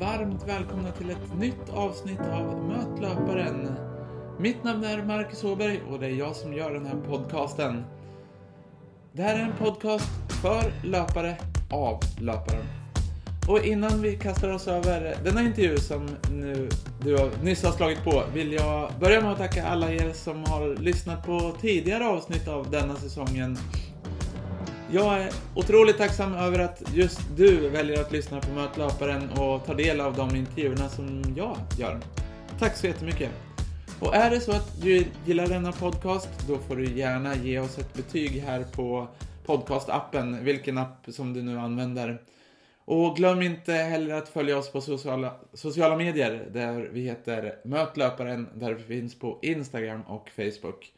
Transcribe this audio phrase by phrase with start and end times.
[0.00, 3.70] varmt välkomna till ett nytt avsnitt av Möt löparen.
[4.38, 7.84] Mitt namn är Marcus Åberg och det är jag som gör den här podcasten.
[9.12, 10.10] Det här är en podcast
[10.42, 11.36] för löpare
[11.70, 12.64] av löparen.
[13.48, 16.68] Och innan vi kastar oss över denna intervju som nu,
[17.00, 20.44] du har, nyss har slagit på vill jag börja med att tacka alla er som
[20.44, 23.58] har lyssnat på tidigare avsnitt av denna säsongen.
[24.90, 29.66] Jag är otroligt tacksam över att just du väljer att lyssna på Möt löparen och
[29.66, 32.00] ta del av de intervjuerna som jag gör.
[32.58, 33.30] Tack så jättemycket!
[34.00, 37.78] Och är det så att du gillar denna podcast, då får du gärna ge oss
[37.78, 39.08] ett betyg här på
[39.46, 42.22] podcastappen, vilken app som du nu använder.
[42.84, 47.96] Och glöm inte heller att följa oss på sociala, sociala medier där vi heter Möt
[47.96, 50.92] löparen, där vi finns på Instagram och Facebook.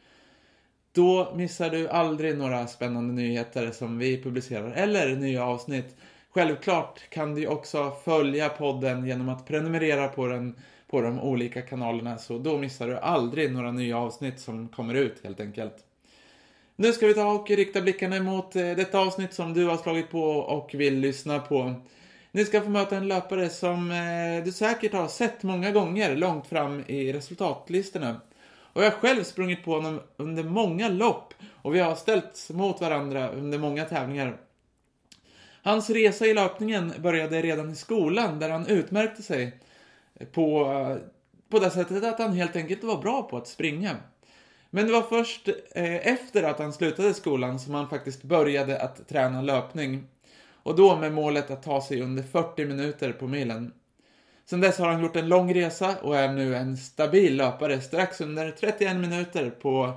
[0.92, 5.96] Då missar du aldrig några spännande nyheter som vi publicerar eller nya avsnitt.
[6.30, 10.56] Självklart kan du också följa podden genom att prenumerera på den
[10.90, 15.24] på de olika kanalerna så då missar du aldrig några nya avsnitt som kommer ut
[15.24, 15.74] helt enkelt.
[16.76, 20.10] Nu ska vi ta och rikta blickarna mot eh, detta avsnitt som du har slagit
[20.10, 21.74] på och vill lyssna på.
[22.32, 26.46] Ni ska få möta en löpare som eh, du säkert har sett många gånger långt
[26.46, 28.20] fram i resultatlistorna.
[28.72, 32.80] Och jag har själv sprungit på honom under många lopp och vi har ställts mot
[32.80, 34.36] varandra under många tävlingar.
[35.62, 39.60] Hans resa i löpningen började redan i skolan där han utmärkte sig
[40.32, 40.64] på,
[41.48, 43.96] på det sättet att han helt enkelt var bra på att springa.
[44.70, 49.08] Men det var först eh, efter att han slutade skolan som han faktiskt började att
[49.08, 50.06] träna löpning.
[50.62, 53.72] Och då med målet att ta sig under 40 minuter på milen.
[54.50, 58.20] Sen dess har han gjort en lång resa och är nu en stabil löpare strax
[58.20, 59.92] under 31 minuter på,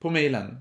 [0.00, 0.56] på milen.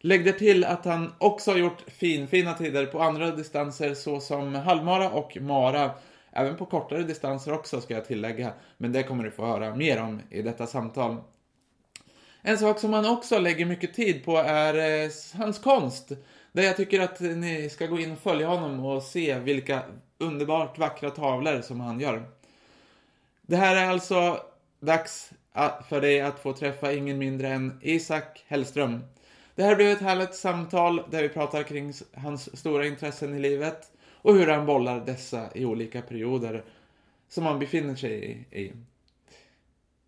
[0.00, 4.54] Lägg där till att han också har gjort fin, fina tider på andra distanser såsom
[4.54, 5.90] halvmara och mara.
[6.32, 10.02] Även på kortare distanser också ska jag tillägga, men det kommer du få höra mer
[10.02, 11.16] om i detta samtal.
[12.42, 16.12] En sak som han också lägger mycket tid på är eh, hans konst.
[16.52, 19.82] Där jag tycker att ni ska gå in och följa honom och se vilka
[20.18, 22.41] underbart vackra tavlor som han gör.
[23.52, 24.40] Det här är alltså
[24.80, 25.30] dags
[25.88, 29.04] för dig att få träffa ingen mindre än Isak Hellström.
[29.54, 33.92] Det här blir ett härligt samtal där vi pratar kring hans stora intressen i livet
[34.12, 36.64] och hur han bollar dessa i olika perioder
[37.28, 38.72] som han befinner sig i.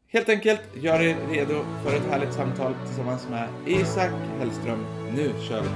[0.06, 4.86] Helt enkelt, gör er redo för ett härligt samtal tillsammans med Isak Hellström.
[5.16, 5.68] Nu kör vi!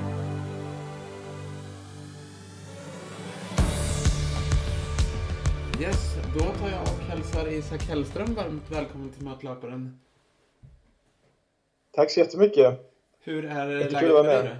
[5.84, 6.07] Yes,
[6.38, 10.00] då tar jag och hälsar Isak Hellström varmt välkommen till Matlöparen.
[11.90, 12.92] Tack så jättemycket.
[13.20, 14.56] Hur är läget med dig?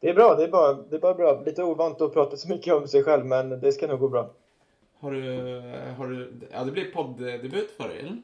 [0.00, 1.42] Det är bra, det är, bara, det är bara bra.
[1.46, 4.30] Lite ovant att prata så mycket om sig själv, men det ska nog gå bra.
[4.98, 5.60] Har du,
[5.98, 8.22] har du, ja det blir poddebut för dig, eller?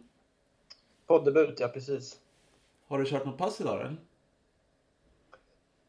[1.07, 2.21] Poddebut, ja precis.
[2.89, 3.97] Har du kört något pass idag, eller?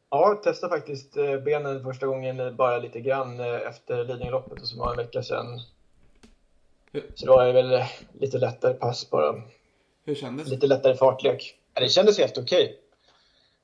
[0.09, 4.79] Ja, jag testade faktiskt eh, benen första gången bara lite grann eh, efter Lidingöloppet som
[4.79, 5.59] var en vecka sedan.
[7.15, 7.83] Så då var det väl
[8.19, 9.41] lite lättare pass bara.
[10.05, 10.51] Hur kändes det?
[10.51, 11.55] Lite lättare fartlek.
[11.73, 12.79] Det kändes helt okej.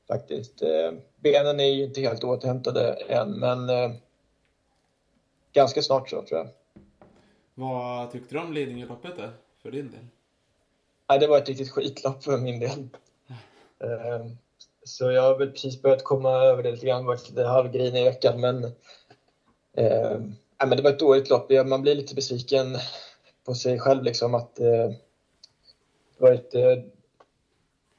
[0.08, 0.62] Faktiskt.
[0.62, 3.70] Eh, benen är ju inte helt återhämtade än, men
[5.54, 6.50] ganska snart så tror jag.
[7.54, 9.14] Vad tyckte du om Lidingöloppet
[9.62, 10.08] för din del?
[11.10, 12.90] Nej, det var ett riktigt skitlopp för min del.
[14.84, 18.04] Så jag har väl precis börjat komma över det lite grann, varit lite halvgrinig i
[18.04, 18.64] veckan men,
[19.74, 20.20] eh,
[20.58, 21.52] men det var ett dåligt lopp.
[21.66, 22.78] Man blir lite besviken
[23.48, 24.90] på sig själv liksom att eh,
[26.18, 26.72] det var ett eh,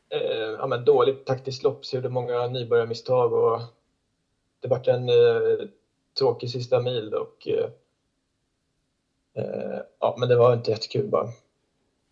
[0.09, 3.61] eh, ja, men dåligt taktiskt lopp, så gjorde många nybörjarmisstag och
[4.61, 5.69] det vart en eh,
[6.19, 7.71] tråkig sista mil och eh,
[9.35, 11.29] eh, ja, men det var inte jättekul bara.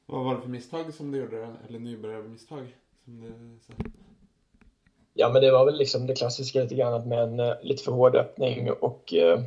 [0.07, 2.77] Vad var det för misstag som du gjorde, eller nybörjarmisstag?
[3.05, 3.59] Som du?
[5.15, 8.17] Ja, men det var väl liksom det klassiska lite grann med en lite för hård
[8.17, 9.45] öppning och uh,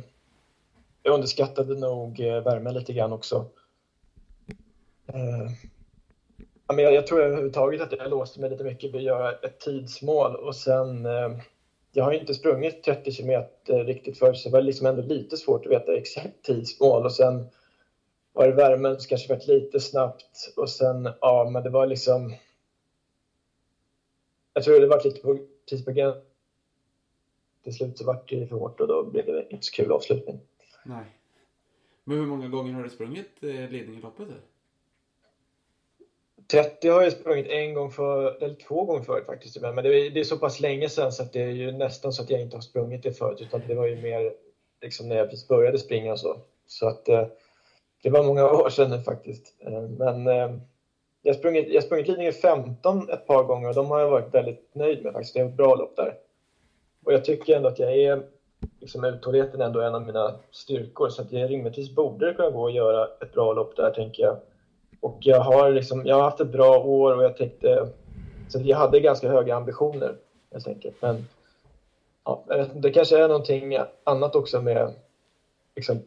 [1.02, 3.46] jag underskattade nog värmen lite grann också.
[5.14, 5.50] Eh,
[6.66, 9.32] ja, men jag, jag tror överhuvudtaget att jag låste mig lite mycket vid att göra
[9.32, 11.30] ett tidsmål och sen eh,
[11.92, 15.66] jag har inte sprungit 30 km riktigt förut så det var liksom ändå lite svårt
[15.66, 17.46] att veta exakt tidsmål och sen
[18.32, 22.34] var det värmen så kanske varit lite snabbt och sen ja men det var liksom
[24.52, 25.38] jag tror det var lite på
[25.70, 26.22] precis på gränsen.
[27.64, 30.40] Till slut så vart det för hårt och då blev det inte så kul avslutning.
[30.84, 31.04] Nej.
[32.04, 34.28] Men hur många gånger har du sprungit eh, Lidingöloppet?
[36.50, 39.60] 30 har jag sprungit en gång för, eller två gånger förut faktiskt.
[39.60, 42.12] Men det är, det är så pass länge sedan så att det är ju nästan
[42.12, 43.40] så att jag inte har sprungit det förut.
[43.40, 44.32] Utan det var ju mer
[44.82, 46.36] liksom när jag precis började springa och så.
[46.66, 47.26] Så att, eh,
[48.02, 49.54] det var många år sedan nu faktiskt.
[49.66, 50.56] Eh, men eh,
[51.22, 54.34] jag har sprungit, jag sprungit Lidingö 15 ett par gånger och de har jag varit
[54.34, 55.34] väldigt nöjd med faktiskt.
[55.34, 56.14] Det är ett bra lopp där.
[57.04, 58.22] Och jag tycker ändå att jag är,
[58.80, 62.62] liksom uthålligheten är ändå en av mina styrkor så att jag rimligtvis borde kunna gå
[62.62, 64.36] och göra ett bra lopp där tänker jag.
[65.00, 67.88] Och jag har liksom, jag har haft ett bra år och jag tänkte,
[68.48, 70.16] så jag hade ganska höga ambitioner
[70.52, 70.96] helt enkelt.
[71.02, 71.28] Men
[72.24, 72.44] ja,
[72.74, 74.94] det kanske är någonting annat också med
[75.76, 76.02] liksom,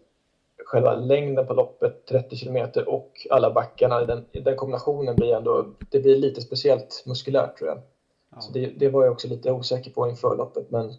[0.65, 4.05] själva längden på loppet, 30 kilometer och alla backarna.
[4.05, 7.81] Den, den kombinationen blir ändå, det blir lite speciellt muskulärt tror jag.
[8.29, 8.41] Ja.
[8.41, 10.93] Så det, det, var jag också lite osäker på inför loppet men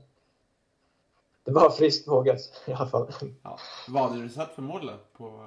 [1.44, 3.12] det var friskt vågat i alla fall.
[3.42, 3.58] Ja.
[3.88, 5.46] Vad hade du satt för mål på?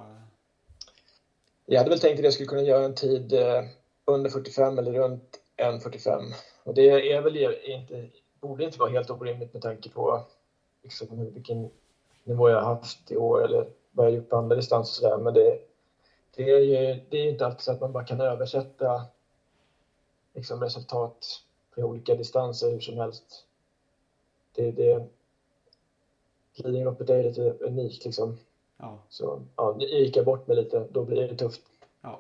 [1.70, 3.64] Jag hade väl tänkt att jag skulle kunna göra en tid eh,
[4.06, 6.34] under 45 eller runt 1.45
[6.64, 8.10] och det är väl inte,
[8.40, 10.26] borde inte vara helt orimligt med tanke på
[10.84, 11.70] liksom, vilken
[12.24, 15.18] nivå jag har haft i år eller vad jag gjort på andra distanser och sådär.
[15.24, 15.60] Men det,
[16.36, 19.06] det, är ju det är inte alltid så att man bara kan översätta
[20.34, 21.42] liksom, resultat
[21.76, 23.46] på olika distanser hur som helst.
[24.56, 25.08] Det, det,
[26.54, 28.38] Lidingöloppet är lite unikt liksom.
[28.78, 29.00] Ja.
[29.10, 31.62] Så ja, gick jag bort mig lite, då blir det tufft.
[32.02, 32.20] Ja.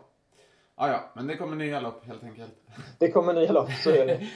[0.75, 2.51] Ah, ja, men det kommer nya lopp helt enkelt.
[3.00, 4.30] Det kommer nya lopp, så är det.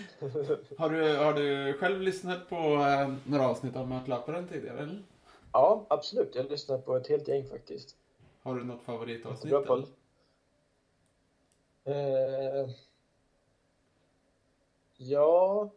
[0.78, 4.80] har, du, har du själv lyssnat på eh, några avsnitt av Mötlöparen tidigare?
[4.80, 5.04] Eller?
[5.52, 6.36] Ja, absolut.
[6.36, 7.96] Jag lyssnar på ett helt gäng faktiskt.
[8.44, 9.52] Har du något favoritavsnitt?
[9.52, 9.86] Bra poll.
[11.84, 12.70] Eh,
[14.98, 15.70] ja,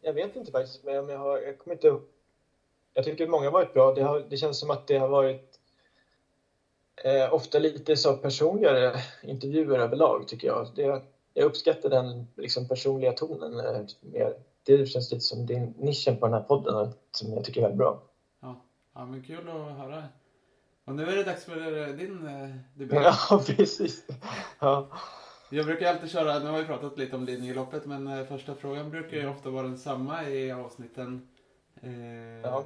[0.00, 2.02] jag vet inte faktiskt, men jag, har, jag kommer inte ihåg.
[2.94, 3.94] Jag tycker många har varit bra.
[3.94, 5.60] Det, har, det känns som att det har varit
[7.04, 10.66] eh, ofta lite så personligare intervjuer överlag, tycker jag.
[10.76, 11.02] Det,
[11.34, 14.34] jag uppskattar den liksom, personliga tonen eh, mer.
[14.62, 17.78] Det känns lite som din nischen på den här podden, som jag tycker är väldigt
[17.78, 18.02] bra.
[18.94, 20.04] Ja, men kul att höra.
[20.84, 23.00] Och nu är det dags för din eh, debut.
[23.02, 24.06] Ja, precis.
[24.58, 24.88] Ja.
[25.50, 28.90] Jag brukar alltid köra, nu har vi pratat lite om Lidingöloppet, men eh, första frågan
[28.90, 31.28] brukar ju ofta vara densamma i avsnitten.
[31.82, 32.64] Eh, ja.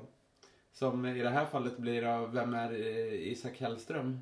[0.78, 4.20] Som i det här fallet blir av Vem är eh, Isak Hellström?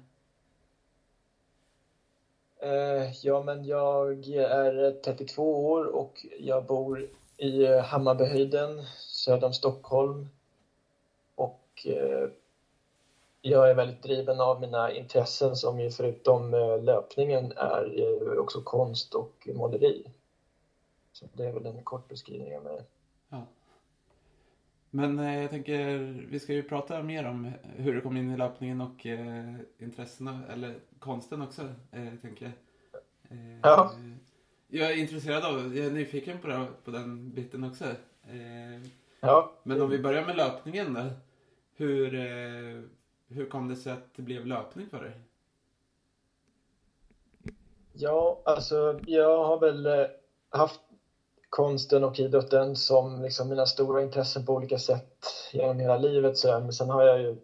[2.56, 9.52] Eh, ja, men jag är 32 år och jag bor i eh, Hammarbyhöjden söder om
[9.52, 10.28] Stockholm.
[11.34, 11.86] Och
[13.40, 16.50] jag är väldigt driven av mina intressen som ju förutom
[16.82, 20.04] löpningen är också konst och måleri.
[21.12, 22.80] Så det är väl en kort beskrivning av mig.
[24.94, 25.98] Men eh, jag tänker,
[26.30, 30.40] vi ska ju prata mer om hur du kom in i löpningen och eh, intressena,
[30.52, 31.62] eller konsten också,
[31.92, 32.52] eh, tänker jag.
[33.38, 33.92] Eh, ja.
[34.68, 37.84] Jag är intresserad av, jag är nyfiken på, det, på den biten också.
[39.20, 39.52] ja.
[39.62, 41.10] Men om vi börjar med löpningen då.
[41.76, 42.80] Hur, eh,
[43.28, 45.12] hur kom det sig att det blev löpning för dig?
[47.92, 50.06] Ja, alltså jag har väl eh,
[50.48, 50.80] haft
[51.54, 56.38] konsten och idrotten som liksom mina stora intressen på olika sätt genom hela livet.
[56.38, 57.36] Så Men sen har jag ju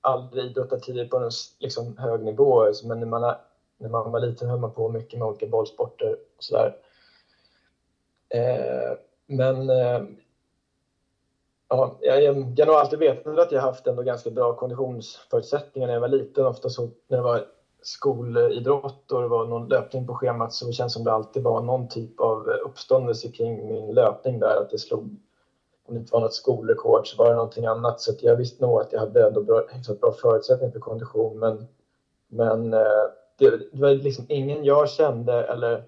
[0.00, 2.62] aldrig idrottat tidigare på en liksom, hög nivå.
[2.62, 3.34] Alltså, men när man,
[3.78, 6.76] när man var liten höll man på mycket med olika bollsporter och sådär.
[8.28, 10.02] Eh, men eh,
[11.68, 15.94] Ja, jag, jag, har nog alltid vetat att jag haft ändå ganska bra konditionsförutsättningar när
[15.94, 16.46] jag var liten.
[16.46, 17.46] Ofta så när jag var
[17.82, 21.62] skolidrott och det var någon löpning på schemat så det känns som det alltid var
[21.62, 24.56] någon typ av eh, uppståndelse kring min löpning där.
[24.56, 25.00] Att det slog,
[25.86, 28.00] om det inte var något skolrekord så var det någonting annat.
[28.00, 29.62] Så jag visste nog att jag hade ändå bra,
[30.00, 31.38] bra förutsättningar för kondition.
[31.38, 31.66] Men,
[32.28, 33.04] men eh,
[33.38, 35.84] det, det var liksom ingen jag kände eller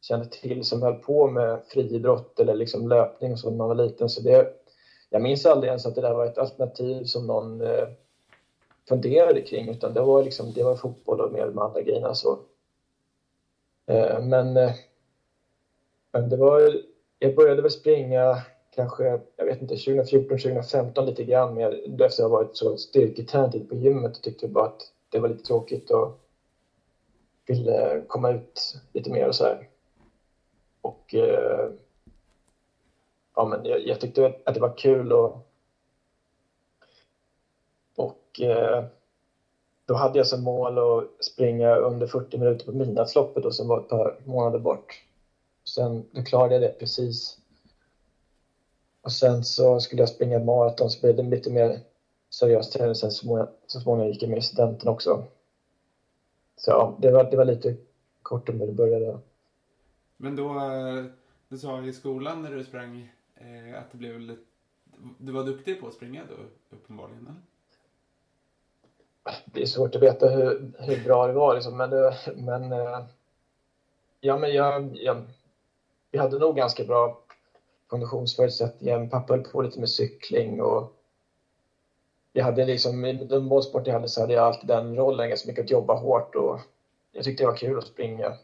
[0.00, 4.08] kände till som höll på med friidrott eller liksom löpning så när man var liten.
[4.08, 4.48] Så det,
[5.10, 7.88] jag minns aldrig ens att det där var ett alternativ som någon eh,
[8.88, 12.38] funderade kring utan det var liksom, det var fotboll och mer de andra grejerna så.
[13.86, 14.72] Eh, men, eh,
[16.12, 16.80] men det var,
[17.18, 18.42] jag började väl springa
[18.74, 23.68] kanske, jag vet inte, 2014, 2015 lite grann med, efter att jag varit så styrketränad
[23.68, 26.18] på gymmet och tyckte bara att det var lite tråkigt och
[27.46, 29.68] ville komma ut lite mer och så här.
[30.80, 31.70] Och eh,
[33.36, 35.51] ja, men jag, jag, tyckte att det var kul och,
[38.32, 38.84] och eh,
[39.86, 43.88] då hade jag som mål att springa under 40 minuter på midnattsloppet som var ett
[43.88, 45.02] par månader bort.
[45.64, 47.38] Sen då klarade jag det precis.
[49.02, 51.80] Och sen så skulle jag springa maraton så blev det lite mer
[52.30, 55.24] seriös träning sen så, så småningom gick jag med i studenten också.
[56.56, 57.76] Så ja, det var, det var lite
[58.22, 59.18] kort om hur det började.
[60.16, 61.04] Men då, eh,
[61.48, 64.42] du sa i skolan när du sprang eh, att det blev lite...
[65.18, 66.34] Du var duktig på att springa då,
[66.76, 67.26] uppenbarligen?
[67.26, 67.51] Eller?
[69.44, 73.04] Det är svårt att veta hur, hur bra det var liksom, men, det, men eh,
[74.20, 75.22] ja, men jag, jag,
[76.10, 77.18] vi hade nog ganska bra
[77.86, 79.06] konditionsförutsättningar.
[79.06, 80.92] Pappa höll på lite med cykling och
[82.32, 85.48] jag hade liksom, i den bollsport jag hade så hade jag alltid den rollen, ganska
[85.48, 86.60] mycket att jobba hårt och
[87.12, 88.36] jag tyckte det var kul att springa.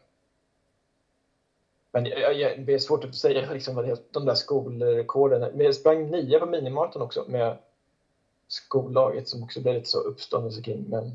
[1.91, 5.41] Men jag, jag, det är svårt att säga liksom vad det, de där skolrekorden.
[5.41, 7.57] Men jag sprang nio på minimaraton också med
[8.49, 10.85] skollaget som också blev lite så uppståndelse kring.
[10.89, 11.11] Men...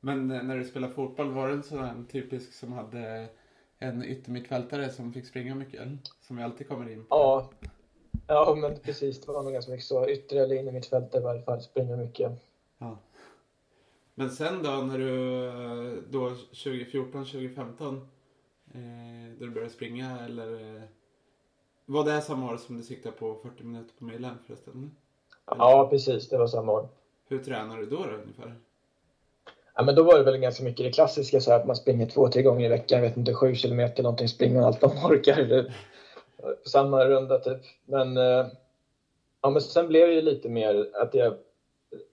[0.00, 3.28] men när du spelade fotboll, var du en sån typisk som hade
[3.78, 5.88] en yttermittfältare som fick springa mycket?
[6.20, 7.06] Som vi alltid kommer in på.
[7.10, 7.50] Ja,
[8.26, 9.20] ja men precis.
[9.20, 10.08] Det var nog ganska mycket så.
[10.08, 11.62] Yttre eller inne mittfältare i varje fall.
[11.62, 12.32] Springa mycket.
[12.78, 12.98] Ja.
[14.14, 17.96] Men sen då när du då 2014, 2015
[18.74, 20.82] eh, då du började springa eller eh,
[21.88, 24.96] var det samma år som du siktade på 40 minuter på milen förresten?
[25.44, 26.28] Ja, precis.
[26.28, 26.88] Det var samma år.
[27.28, 28.54] Hur tränade du då, då ungefär?
[29.74, 32.06] Ja, men då var det väl ganska mycket det klassiska så här, att man springer
[32.06, 32.98] två, tre gånger i veckan.
[32.98, 35.72] Jag vet inte, sju kilometer någonting, springer allt man orkar.
[36.36, 37.60] På samma runda typ.
[37.84, 38.46] Men, eh,
[39.42, 41.34] ja, men sen blev det ju lite mer att jag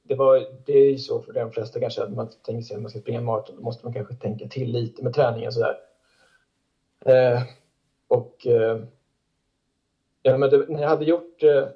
[0.04, 2.82] det, var, det är ju så för de flesta kanske att man tänker sig att
[2.82, 5.78] man ska springa maraton, då måste man kanske tänka till lite med träningen sådär.
[7.06, 7.42] Eh,
[8.08, 8.80] och eh,
[10.26, 11.68] ja, men det, när jag hade gjort eh,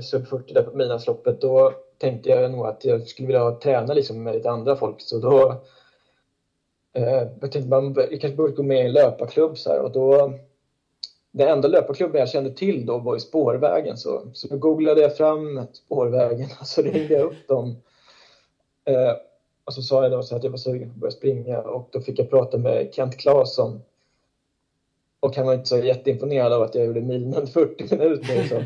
[0.00, 4.22] sub 40 där på midnattsloppet då tänkte jag nog att jag skulle vilja träna liksom
[4.22, 5.62] med lite andra folk så då
[6.92, 9.92] eh, jag tänkte man jag kanske borde gå med i en löparklubb så här, och
[9.92, 10.32] då
[11.30, 15.16] den enda löparklubben jag kände till då var i Spårvägen så, så då googlade jag
[15.16, 17.76] fram Spårvägen och så ringde jag upp dem.
[18.84, 19.12] Eh,
[19.64, 21.88] och så sa jag då så att jag var sugen på att börja springa och
[21.92, 23.80] då fick jag prata med Kent Claesson.
[25.24, 28.44] Och han var inte så jätteimponerad av att jag gjorde milen 40 minuter.
[28.48, 28.62] Så.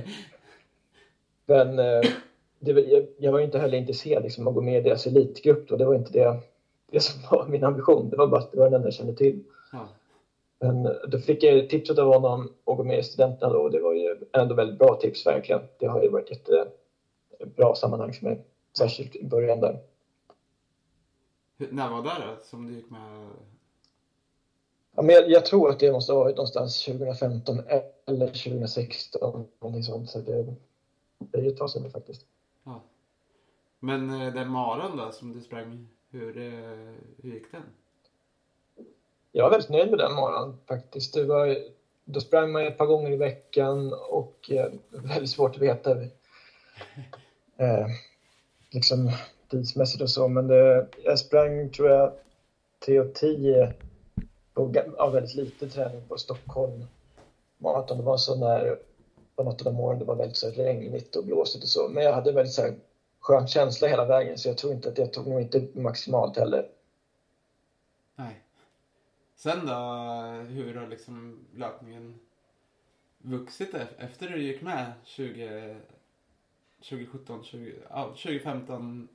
[1.47, 2.11] Men eh,
[2.59, 5.69] det, jag, jag, var inte heller intresserad liksom, att gå med i deras elitgrupp.
[5.69, 5.77] Då.
[5.77, 6.41] Det var inte det,
[6.91, 8.11] det som var min ambition.
[8.11, 9.45] Det var bara att det var den enda jag kände till.
[9.73, 9.89] Ja.
[10.61, 13.81] Men då fick jag tipset av honom att gå med i studenterna då och det
[13.81, 15.61] var ju ändå väldigt bra tips verkligen.
[15.79, 16.49] Det har ju varit ett
[17.57, 18.45] bra sammanhang för mig,
[18.79, 19.79] särskilt i början där.
[21.59, 23.01] Hur, när var det då som du gick med?
[24.99, 27.61] Ja, men jag, jag, tror att det måste ha varit någonstans 2015
[28.07, 30.11] eller 2016, någonting sånt.
[30.11, 30.55] Så det,
[31.19, 32.27] det är ju ett tag sedan faktiskt.
[32.65, 32.81] Ja.
[33.81, 37.63] Men eh, den maran då som du sprang, hur, eh, hur gick den?
[39.33, 41.15] jag var väldigt nöjd med den morgonen faktiskt.
[41.15, 41.57] Det var,
[42.05, 45.91] då sprang man ett par gånger i veckan och eh, väldigt svårt att veta
[47.57, 47.87] eh,
[48.71, 49.13] liksom
[49.51, 50.29] tidsmässigt och så.
[50.29, 52.13] Men det, jag sprang, tror jag,
[52.87, 53.73] 3.10
[54.99, 56.85] ja, väldigt lite träning på Stockholm
[57.59, 57.99] maraton.
[57.99, 58.79] Det var så när
[59.37, 61.89] på något av de åren det var väldigt så regnigt och blåsigt och så.
[61.89, 62.75] Men jag hade väldigt så här,
[63.21, 66.69] skön känsla hela vägen så jag tror inte att jag tog nog inte maximalt heller.
[68.17, 68.43] Nej.
[69.37, 69.73] Sen då,
[70.49, 72.19] hur har liksom löpningen
[73.19, 75.77] vuxit efter du gick med 20,
[76.89, 79.09] 2017, 20, ja, 2015?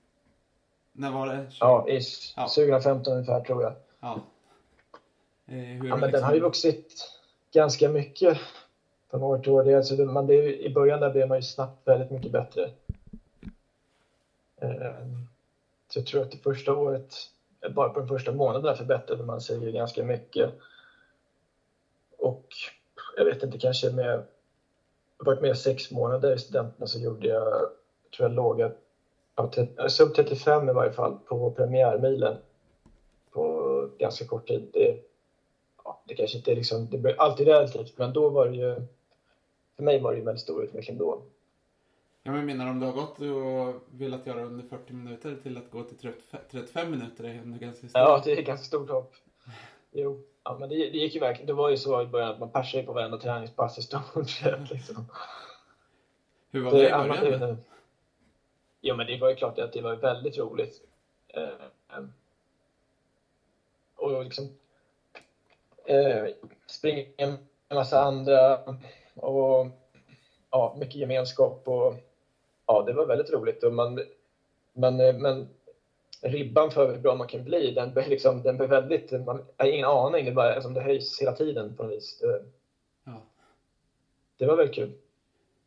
[0.91, 1.51] När var det?
[1.51, 2.33] 20, ja, ish.
[2.35, 2.47] Ja.
[2.47, 3.73] 2015 ungefär tror jag.
[3.99, 4.21] Ja.
[5.53, 6.11] Eh, hur ja, men liksom...
[6.11, 7.11] den har ju vuxit
[7.51, 8.37] ganska mycket
[9.09, 9.63] från år till år.
[9.63, 12.71] Det, alltså, man, det, I början där blev man ju snabbt väldigt mycket bättre.
[14.61, 15.07] Eh,
[15.89, 17.15] så jag tror att det första året
[17.69, 20.53] bara på de första månaderna förbättrade man sig ganska mycket.
[22.17, 22.45] Och
[23.17, 24.23] jag vet inte, kanske med...
[25.17, 27.69] Jag varit med sex månader i studenterna så gjorde jag,
[28.15, 28.71] tror jag låga,
[29.87, 32.37] sub 35 i varje fall på premiärmilen
[33.31, 34.69] på ganska kort tid.
[34.73, 34.99] Det,
[36.03, 38.75] det kanske inte är liksom, det blir alltid relativt, men då var det ju,
[39.75, 41.23] för mig var det ju väldigt stor utveckling då.
[42.23, 45.71] Ja, men menar om du har gått och velat göra under 40 minuter till att
[45.71, 46.13] gå till
[46.51, 48.01] 35 minuter är ändå ganska stort.
[48.01, 49.13] Ja, det är ganska stort hopp.
[49.91, 51.47] Jo, ja, men det, det gick ju verkligen.
[51.47, 54.71] Det var ju så i början att man persade på varenda träningspass i stort sett.
[54.71, 55.05] Liksom.
[56.51, 57.39] Hur var det, det i början?
[57.39, 57.57] Det,
[58.81, 60.81] jo, men det var ju klart att det var väldigt roligt.
[61.27, 61.49] Eh,
[63.95, 64.57] och liksom
[65.85, 66.27] eh,
[66.67, 67.37] springa med
[67.69, 68.59] en massa andra
[69.15, 69.67] och
[70.51, 71.95] ja, mycket gemenskap och
[72.67, 73.63] ja, det var väldigt roligt.
[73.63, 73.99] Och man,
[74.73, 75.49] men, men
[76.21, 79.11] ribban för hur bra man kan bli, den blir, liksom, den blir väldigt...
[79.11, 82.19] Man har ingen aning, det, bara, alltså, det höjs hela tiden på något vis.
[82.19, 82.43] Det,
[83.03, 83.21] ja.
[84.37, 84.91] det var väldigt kul.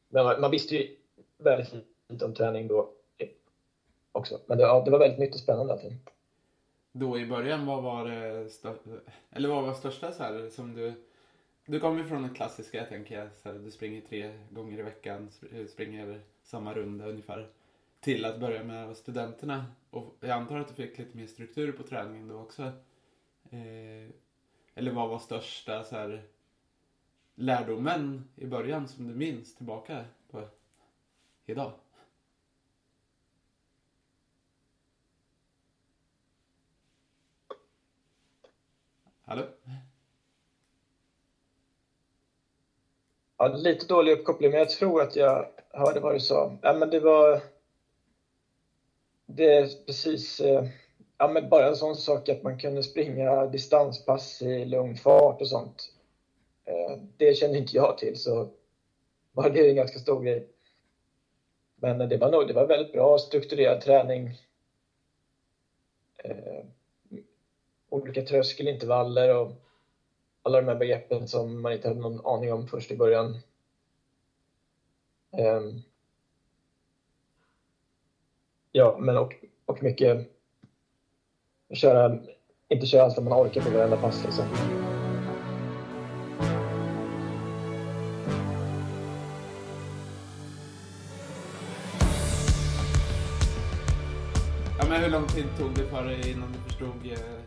[0.08, 0.96] Men man, man, visste ju
[1.38, 1.74] väldigt
[2.08, 2.90] lite om träning då
[4.12, 4.40] också.
[4.46, 5.98] Men det, ja, det var väldigt nytt och spännande allting.
[6.98, 8.50] Då i början, vad var det
[9.30, 10.94] eller vad var största så här, som du
[11.66, 14.82] du kommer ju från den klassiska, jag tänker, så här, du springer tre gånger i
[14.82, 17.48] veckan, eh, springer samma runda ungefär.
[18.00, 19.64] till att börja med studenterna.
[19.90, 22.62] Och jag antar att du fick lite mer struktur på träningen då också.
[23.50, 24.10] Eh,
[24.74, 26.22] eller vad var största så här,
[27.34, 30.48] lärdomen i början som du minns tillbaka på
[31.46, 31.72] idag?
[39.28, 39.42] Hallå?
[43.36, 46.58] Ja, lite dålig uppkoppling, men jag tror att jag hörde vad du sa.
[46.62, 47.40] Ja, men det var...
[49.26, 50.40] Det är precis...
[50.40, 50.64] Eh,
[51.18, 55.48] ja, men bara en sån sak att man kunde springa distanspass i lugn fart och
[55.48, 55.92] sånt.
[56.64, 58.50] Eh, det kände inte jag till, så
[59.32, 60.48] var det en ganska stor grej.
[61.76, 64.26] Men det var nog det var väldigt bra strukturerad träning.
[66.24, 66.64] Eh,
[67.88, 69.52] Olika tröskelintervaller och
[70.42, 73.38] alla de här begreppen som man inte hade någon aning om först i början.
[75.30, 75.82] Um,
[78.72, 80.30] ja, men och, och mycket
[81.74, 82.18] köra,
[82.68, 84.44] inte köra allt man orkar på varenda pass liksom.
[94.78, 97.45] Ja, men hur lång tid tog det för dig innan du förstod eh,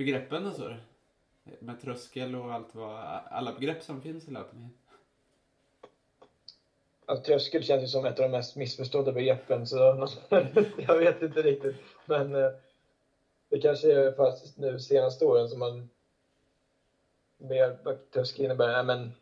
[0.00, 0.74] begreppen och så?
[1.58, 4.70] Med tröskel och allt vad, alla begrepp som finns i löpningen.
[7.06, 9.76] Ja, tröskel känns ju som ett av de mest missförstådda begreppen, så
[10.76, 11.76] jag vet inte riktigt.
[12.06, 12.50] Men eh,
[13.48, 15.90] det kanske är fast nu senaste åren som man
[17.36, 18.72] mer vad tröskel innebär.
[18.72, 19.12] Nej, men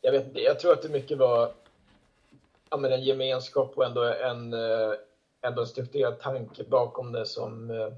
[0.00, 1.52] jag vet inte, jag tror att det mycket var
[2.70, 4.92] ja, men en gemenskap och ändå en, eh,
[5.40, 7.92] ändå en strukturerad tanke bakom det som eh,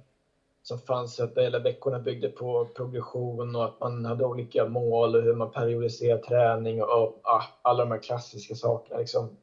[0.62, 5.22] som fanns att hela veckorna byggde på progression och att man hade olika mål och
[5.22, 7.22] hur man periodiserar träning och, och
[7.62, 9.00] alla de här klassiska sakerna.
[9.00, 9.36] Liksom.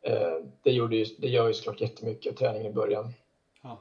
[0.00, 3.12] Eh, det, gjorde ju, det gör ju såklart jättemycket träningen i början.
[3.62, 3.78] Ja.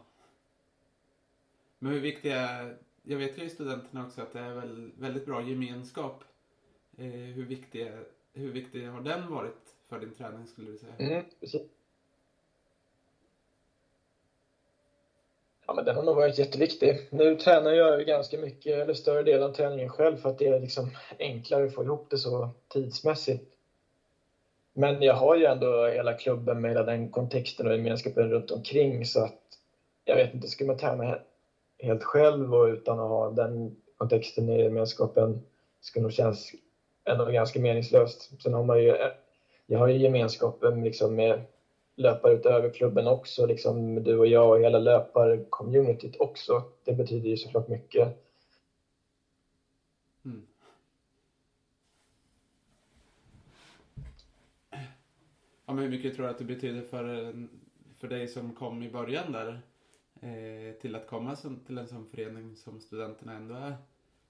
[1.79, 2.69] Men hur viktiga,
[3.03, 6.23] jag vet ju i studenterna också att det är väl, väldigt bra gemenskap.
[6.97, 7.91] Eh, hur, viktig,
[8.33, 10.95] hur viktig har den varit för din träning skulle du säga?
[10.97, 11.61] Mm, precis.
[15.67, 16.99] Ja, men den har nog varit jätteviktig.
[17.09, 20.47] Nu tränar jag ju ganska mycket, eller större delen av träningen själv för att det
[20.47, 23.43] är liksom enklare att få ihop det så tidsmässigt.
[24.73, 29.05] Men jag har ju ändå hela klubben med hela den kontexten och gemenskapen runt omkring
[29.05, 29.39] så att
[30.03, 31.17] jag vet inte, skulle man träna
[31.79, 35.41] helt själv och utan att ha den kontexten i gemenskapen
[35.81, 36.51] skulle nog kännas
[37.05, 38.29] ändå ganska meningslöst.
[38.43, 38.97] Sen har man ju,
[39.65, 41.41] jag har ju gemenskapen liksom med
[41.95, 46.63] löpare utöver klubben också, liksom du och jag och hela löparcommunityt också.
[46.83, 48.17] Det betyder ju såklart mycket.
[50.25, 50.47] Mm.
[55.65, 57.33] Ja, men hur mycket tror du att det betyder för,
[57.97, 59.61] för dig som kom i början där
[60.21, 63.75] eh, till att komma som, till en sån förening som studenterna ändå är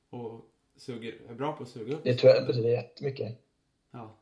[0.10, 0.42] och
[0.76, 2.04] suger, är bra på att suga upp?
[2.04, 3.38] Det tror jag betyder jättemycket.
[3.92, 4.16] Ja.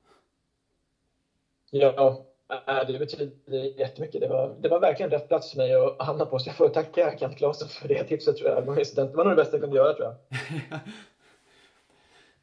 [1.70, 2.26] Ja,
[2.88, 4.22] det betyder jättemycket.
[4.22, 6.40] Det var, det var verkligen rätt plats för mig att hamna på.
[6.40, 8.64] Så jag får tacka Kent Claesson för det tipset tror jag.
[8.64, 10.80] Det var nog det bästa jag kunde göra tror jag.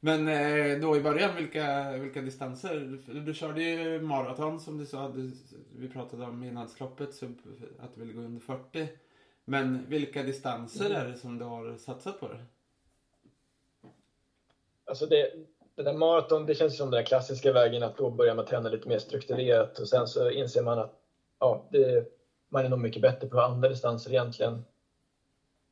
[0.01, 2.99] Men eh, då i början, vilka, vilka distanser?
[3.27, 5.09] Du körde ju maraton som du sa.
[5.09, 5.33] Du,
[5.77, 7.27] vi pratade om inlandsloppet, så
[7.79, 8.89] att du ville gå under 40.
[9.45, 11.01] Men vilka distanser mm.
[11.01, 12.29] är det som du har satsat på?
[12.29, 12.45] Det?
[14.85, 15.33] Alltså det,
[15.81, 18.89] det där maraton, det känns som den klassiska vägen att då börjar man träna lite
[18.89, 20.93] mer strukturerat och sen så inser man att
[21.39, 22.05] ja, det,
[22.49, 24.65] man är nog mycket bättre på andra distanser egentligen.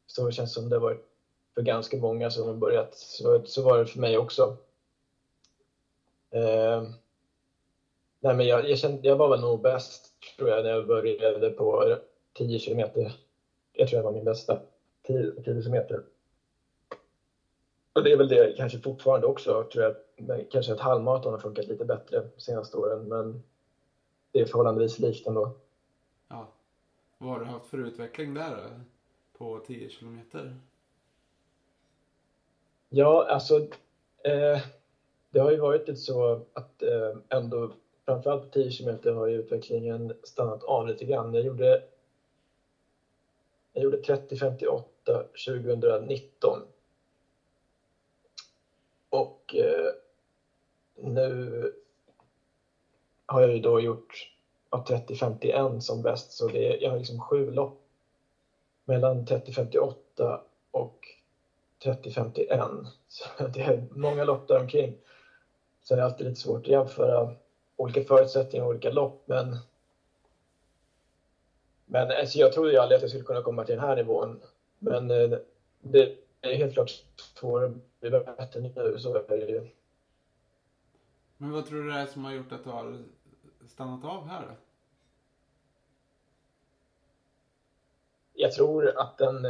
[0.06, 1.04] Så det känns som det varit
[1.54, 2.94] för ganska många som har börjat.
[2.94, 4.56] Så, så var det för mig också.
[6.30, 6.82] Eh,
[8.20, 11.50] nej men jag, jag, kände, jag var väl nog bäst tror jag när jag började
[11.50, 11.96] på
[12.32, 13.12] 10 kilometer.
[13.72, 14.60] Jag tror jag var min bästa
[15.06, 16.02] 10, 10 kilometer.
[17.98, 20.50] Och det är väl det kanske fortfarande också, tror jag.
[20.50, 23.42] Kanske att halvmaraton har funkat lite bättre de senaste åren, men
[24.32, 25.56] det är förhållandevis likt ändå.
[26.28, 26.48] Ja.
[27.18, 28.80] Vad har du haft för utveckling där då?
[29.38, 30.56] På 10 kilometer?
[32.88, 33.56] Ja, alltså.
[34.24, 34.60] Eh,
[35.30, 37.72] det har ju varit lite så att eh, ändå,
[38.04, 41.34] framförallt på 10 kilometer har ju utvecklingen stannat av lite grann.
[41.34, 41.82] Jag gjorde,
[43.72, 44.82] jag gjorde 30.58
[45.46, 46.62] 2019
[49.48, 49.92] och eh,
[50.96, 51.72] nu
[53.26, 54.32] har jag ju då gjort
[54.70, 57.82] 30-51 som bäst, så det är, jag har liksom sju lopp
[58.84, 60.98] mellan 30-58 och
[61.84, 62.86] 30-51.
[63.08, 64.96] Så det är många lopp däromkring.
[65.82, 67.34] Sen är det alltid lite svårt att jämföra
[67.76, 69.56] olika förutsättningar och olika lopp, men
[71.86, 74.40] Men alltså, jag trodde ju aldrig att jag skulle kunna komma till den här nivån.
[74.78, 75.38] Men eh,
[75.80, 79.68] det är helt klart svårare att bli bättre nu, så är det ju.
[81.36, 82.98] Men vad tror du det är som har gjort att du har
[83.68, 84.54] stannat av här då?
[88.32, 89.44] Jag tror att den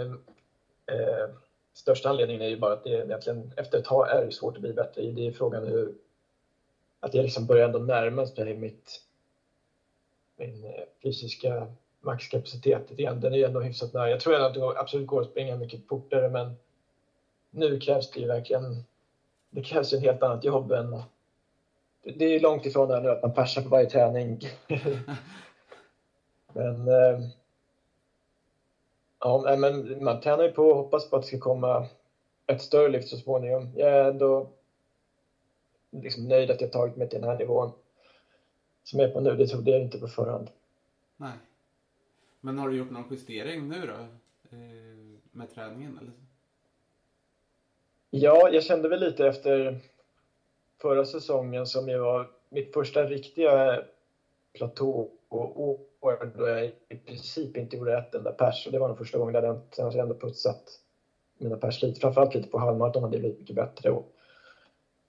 [0.87, 1.29] eh,
[1.72, 4.61] största anledningen är ju bara att det egentligen efter ett tag är det svårt att
[4.61, 5.03] bli bättre.
[5.03, 5.94] Det är frågan hur...
[7.01, 9.03] Att jag liksom börjar ändå närma mig mitt,
[10.37, 13.20] min eh, fysiska maxkapacitet igen.
[13.20, 14.11] Den är ju ändå hyfsat nära.
[14.11, 16.55] Jag tror att det absolut går att springa mycket fortare men
[17.59, 18.85] nu krävs det ju verkligen...
[19.51, 21.03] Det krävs ju ett helt annat jobb än...
[22.03, 24.40] Det är långt ifrån det här nu att man persar på varje träning.
[26.53, 26.88] men...
[26.88, 27.21] Eh,
[29.21, 31.87] ja, men man tränar ju på och hoppas på att det ska komma
[32.47, 33.73] ett större lyft så småningom.
[33.77, 34.51] Jag är ändå
[35.90, 37.73] liksom nöjd att jag tagit mig till den här nivån
[38.83, 39.37] som jag är på nu.
[39.37, 40.51] Det trodde jag inte på förhand.
[41.16, 41.33] Nej.
[42.40, 43.92] Men har du gjort någon justering nu då?
[44.57, 46.12] Eh, med träningen eller?
[48.11, 49.79] Ja, jag kände väl lite efter
[50.83, 53.83] förra säsongen som ju var mitt första riktiga
[54.53, 55.61] platå och
[56.01, 58.66] år då jag i princip inte gjorde ett enda pers.
[58.66, 60.62] Och det var nog första gången jag hade, sen har jag ändå putsat
[61.38, 64.12] mina pers lite, framförallt lite på halvmaraton hade det blivit mycket bättre och,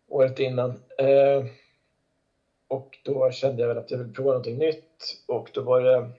[0.07, 0.69] året innan.
[0.97, 1.45] Eh,
[2.67, 5.21] och då kände jag väl att jag ville prova någonting nytt.
[5.27, 6.09] Och då var det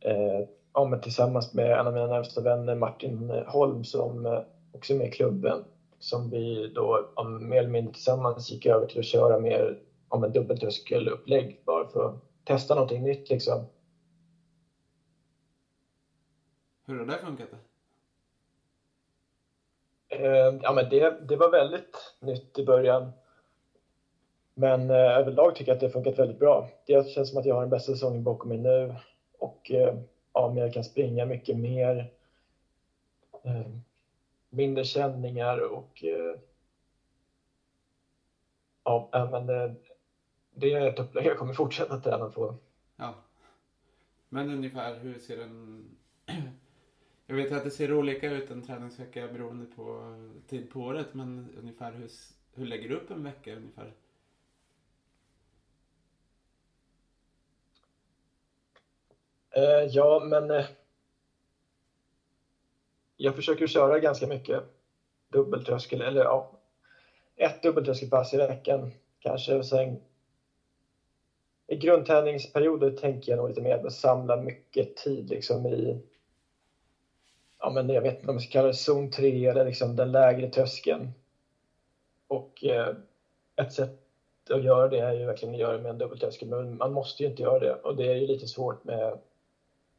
[0.00, 4.40] eh, ja, tillsammans med en av mina närmsta vänner, Martin Holm, som eh,
[4.76, 5.64] också med i klubben,
[5.98, 10.24] som vi då om, mer eller mindre tillsammans gick över till att köra mer om
[10.24, 13.66] en dubbeltröskelupplägg bara för att testa någonting nytt liksom.
[16.86, 17.48] Hur har det funkat?
[20.08, 23.12] Eh, ja, men det, det var väldigt nytt i början.
[24.54, 26.68] Men eh, överlag tycker jag att det har funkat väldigt bra.
[26.86, 28.94] Det känns som att jag har den bästa säsongen bakom mig nu
[29.38, 29.94] och eh,
[30.32, 32.10] ja, men jag kan springa mycket mer.
[34.56, 36.38] Mindre känningar och eh,
[38.84, 39.72] ja, men eh,
[40.50, 42.54] det är ett upplägg jag kommer fortsätta träna på.
[42.96, 43.14] Ja.
[44.28, 45.84] Men ungefär hur ser en...
[47.26, 50.14] Jag vet att det ser olika ut en träningsvecka beroende på
[50.46, 52.10] tid på året, men ungefär hur,
[52.54, 53.94] hur lägger du upp en vecka ungefär?
[59.50, 60.64] Eh, ja, men
[63.16, 64.62] jag försöker köra ganska mycket
[65.28, 66.60] dubbeltröskel, eller ja,
[67.36, 69.54] ett dubbeltröskelpass i veckan kanske.
[69.54, 70.00] Och sen
[71.66, 76.00] i grundträningsperioder tänker jag nog lite mer på att samla mycket tid liksom i
[77.58, 80.12] ja men jag vet inte om man ska kalla det zon 3 eller liksom den
[80.12, 81.10] lägre tröskeln.
[82.28, 82.96] Och eh,
[83.56, 84.00] ett sätt
[84.50, 87.22] att göra det är ju verkligen att göra det med en dubbeltröskel men man måste
[87.22, 89.18] ju inte göra det och det är ju lite svårt med,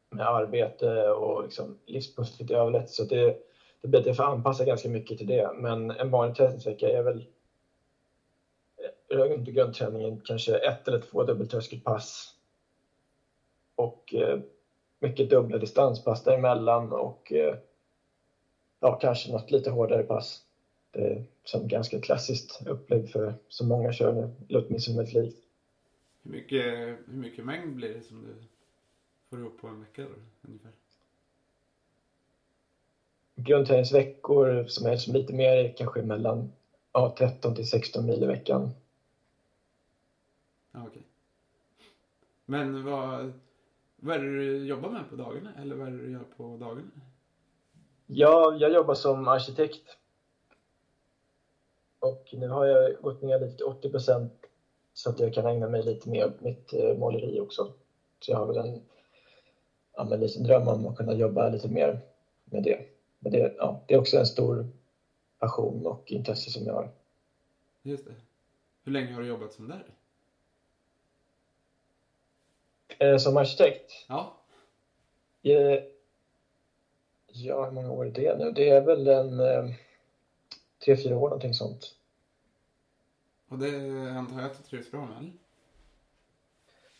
[0.09, 3.35] med arbete och liksom livspusslet i övrigt så det,
[3.81, 7.01] det blir att jag får anpassa ganska mycket till det men en vanlig träningsvecka är
[7.01, 7.27] väl
[9.09, 12.33] runt grundträningen kanske ett eller två dubbeltröskelpass.
[13.75, 14.39] Och eh,
[14.99, 17.55] mycket dubbla distanspass däremellan och eh,
[18.79, 20.41] ja, kanske något lite hårdare pass.
[20.91, 25.37] Det är som ganska klassiskt upplägg för så många kör nu, eller åtminstone ett likt.
[26.23, 26.63] Hur mycket,
[27.07, 28.35] hur mycket mängd blir det som du
[29.29, 30.09] får ihop på en vecka då,
[30.41, 30.71] ungefär?
[33.35, 36.51] Grundträningsveckor som är som lite mer kanske mellan
[36.93, 38.69] ja, 13 till 16 mil i veckan.
[40.71, 41.03] Ja, okej.
[42.45, 43.33] Men vad,
[43.95, 45.53] vad är det du jobbar med på dagarna?
[45.61, 46.91] Eller vad är det du gör på dagarna?
[48.05, 49.97] Ja, jag jobbar som arkitekt.
[51.99, 54.33] Och nu har jag gått ner lite till 80 procent
[54.93, 57.73] så att jag kan ägna mig lite mer åt mitt eh, måleri också.
[58.19, 58.81] Så jag har väl en
[59.97, 61.99] ja, men liten dröm om att kunna jobba lite mer
[62.45, 62.85] med det.
[63.19, 64.67] Men det, ja, det är också en stor
[65.39, 66.89] passion och intresse som jag har.
[67.81, 68.15] Just det.
[68.83, 69.85] Hur länge har du jobbat som där?
[72.99, 74.05] Eh, som arkitekt?
[74.07, 74.37] Ja.
[75.41, 75.79] Eh,
[77.27, 78.51] ja, hur många år är det nu?
[78.51, 79.65] Det är väl en eh,
[80.85, 81.95] tre, fyra år någonting sånt.
[83.47, 83.67] Och det
[84.11, 85.33] antar jag att du trivs bra med, eller?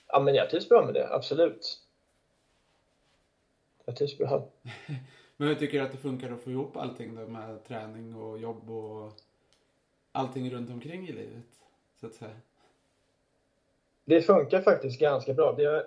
[0.08, 1.87] Ja, men jag trivs bra med det, absolut.
[3.88, 4.48] Jag trivs bra.
[5.38, 8.40] men hur tycker du att det funkar att få ihop allting då med träning och
[8.40, 9.12] jobb och
[10.12, 11.46] allting runt omkring i livet,
[12.00, 12.32] så att säga?
[14.06, 15.54] Det funkar faktiskt ganska bra.
[15.54, 15.86] Det,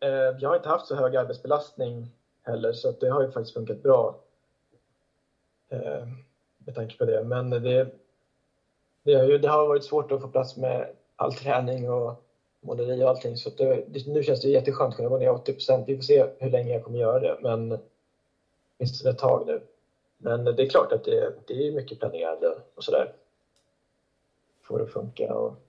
[0.00, 2.06] eh, jag har inte haft så hög arbetsbelastning
[2.42, 4.20] heller så det har ju faktiskt funkat bra.
[5.68, 6.06] Eh,
[6.58, 7.24] med tanke på det.
[7.24, 7.90] Men det,
[9.02, 12.25] det, har ju, det har varit svårt att få plats med all träning och
[12.66, 13.36] måleri och allting.
[13.36, 15.88] Så det, nu känns det jätteskönt att kunna gå ner 80 procent.
[15.88, 17.78] Vi får se hur länge jag kommer göra det, men
[18.78, 19.60] åtminstone ett tag nu.
[20.18, 23.12] Men det är klart att det, det är mycket planerande och sådär.
[24.62, 25.62] Få det att funka och...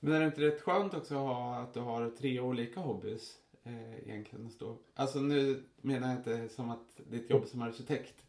[0.00, 3.38] Men är det inte rätt skönt också att, ha, att du har tre olika hobbys?
[3.66, 4.76] Eh, egentligen stå.
[4.94, 8.24] Alltså nu menar jag inte som att ditt jobb som arkitekt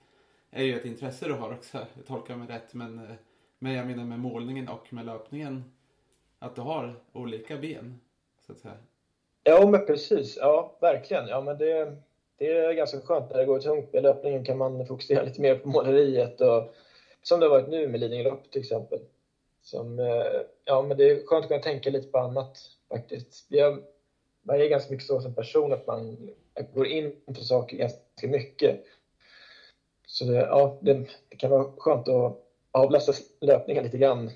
[0.51, 1.77] är ju ett intresse du har också.
[1.93, 2.73] Jag tolkar mig rätt.
[2.73, 3.15] Men, eh,
[3.59, 5.63] men jag menar med målningen och med löpningen.
[6.39, 7.99] Att du har olika ben,
[8.45, 8.77] så att säga.
[9.43, 10.37] Ja, men precis.
[10.37, 11.27] Ja, verkligen.
[11.27, 11.97] Ja, men det,
[12.37, 13.29] det är ganska skönt.
[13.29, 16.41] När det går tungt med löpningen kan man fokusera lite mer på måleriet.
[16.41, 16.73] Och,
[17.21, 18.99] som det har varit nu med Lidingölopp till exempel.
[19.61, 22.57] Som, eh, ja, men det är skönt att kunna tänka lite på annat
[22.89, 23.45] faktiskt.
[23.47, 23.83] Jag,
[24.41, 26.29] man är ganska mycket så som person att man
[26.73, 28.83] går in för saker ganska mycket.
[30.07, 30.93] Så det, ja, det,
[31.29, 32.37] det kan vara skönt att
[32.71, 34.31] avlasta löpningen lite grann.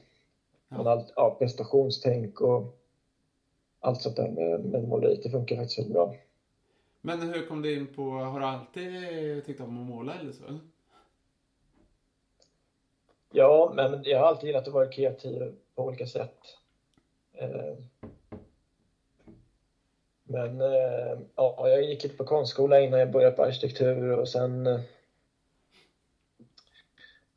[0.71, 0.91] Ja.
[0.91, 2.77] Allt, ja, prestationstänk och
[3.79, 5.23] allt sånt där med, med måleriet.
[5.23, 6.15] Det funkar faktiskt väldigt bra.
[7.01, 10.43] Men hur kom du in på, har du alltid tyckt om att måla eller så?
[13.31, 16.37] Ja, men jag har alltid gillat att vara kreativ på olika sätt.
[17.33, 17.75] Eh,
[20.23, 24.67] men eh, ja, jag gick lite på konstskola innan jag började på arkitektur och sen
[24.67, 24.79] eh,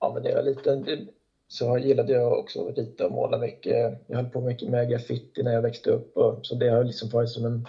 [0.01, 1.09] ja, men när jag var liten
[1.49, 3.99] så gillade jag också att rita och måla mycket.
[4.07, 7.09] Jag höll på mycket med graffiti när jag växte upp och, så det har liksom
[7.09, 7.69] varit som en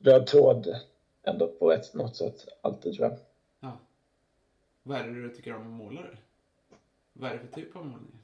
[0.00, 0.76] röd tråd
[1.22, 3.18] ändå på ett, något sätt alltid tror jag.
[3.60, 3.78] Ja.
[4.82, 6.00] Vad är det du tycker om att måla?
[7.12, 8.20] Vad är det för typ av målningar?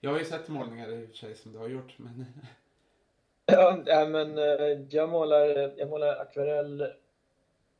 [0.00, 2.24] Jag har ju sett målningar i och för sig som du har gjort men
[3.86, 6.86] Ja, men eh, jag målar, jag målar akvarell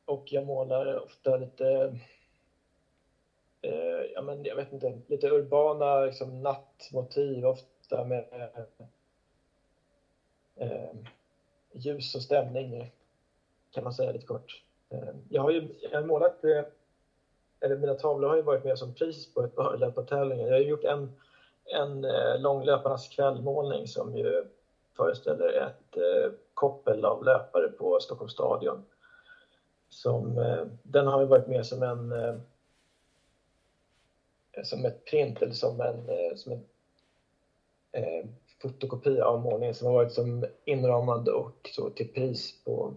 [0.05, 1.99] och jag målar ofta lite,
[4.15, 8.25] ja men jag vet inte, lite urbana liksom nattmotiv ofta med
[10.55, 10.93] eh,
[11.71, 12.91] ljus och stämning
[13.71, 14.63] kan man säga lite kort.
[14.89, 16.63] Eh, jag har ju jag har målat, eh,
[17.59, 20.47] eller mina tavlor har ju varit med som pris på ett par löpartävlingar.
[20.47, 21.11] Jag har gjort en,
[21.65, 24.45] en eh, lång löparnas kvällmålning som ju
[24.97, 28.85] föreställer ett eh, koppel av löpare på Stockholms stadion.
[29.89, 32.35] Som, eh, den har ju varit med som en eh,
[34.63, 36.63] som ett print eller som en, eh, som en
[37.91, 38.25] eh,
[38.61, 42.93] fotokopia av målningen som har varit som inramad och så till pris på,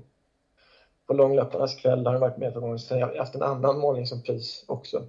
[1.07, 2.79] på långlöparnas kväll har den varit med för gånger.
[2.79, 5.09] Sen har jag haft en annan målning som pris också.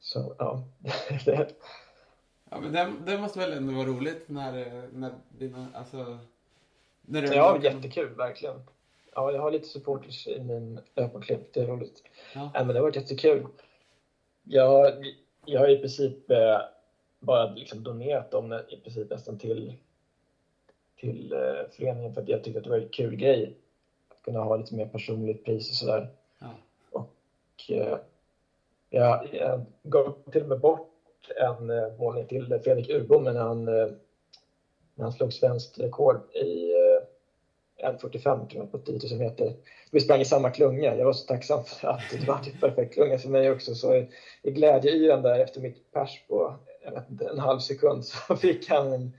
[0.00, 0.64] Så ja,
[1.24, 1.54] det,
[2.54, 6.18] Ja, men det, det måste väl ändå vara roligt när, när dina, alltså...
[7.02, 8.62] När det ja, jättekul, verkligen.
[9.14, 12.02] Ja, jag har lite supporters i min löparklipp, det är roligt.
[12.34, 12.50] Ja.
[12.54, 12.64] ja.
[12.64, 13.46] men det har varit jättekul.
[14.44, 14.92] Jag,
[15.46, 16.60] jag har i princip eh,
[17.20, 19.74] bara liksom donerat dem i princip nästan till,
[20.96, 23.58] till eh, föreningen för att jag tyckte att det var en kul grej.
[24.10, 26.08] Att kunna ha lite mer personligt pris och sådär.
[26.38, 26.54] Ja.
[26.90, 27.98] Och eh,
[28.90, 30.90] jag, jag gav till och med bort
[31.36, 36.73] en eh, målning till Fredrik Urbom när han, när han slog svenskt rekord i
[37.84, 39.54] 1.45 tror jag på 10 000 meter.
[39.90, 40.96] Vi sprang i samma klunga.
[40.96, 43.74] Jag var så tacksam för att det var en perfekt klunga för mig också.
[43.74, 44.06] Så i,
[44.42, 46.54] i glädjeyran där efter mitt pers på
[47.08, 49.12] inte, en halv sekund så fick han en,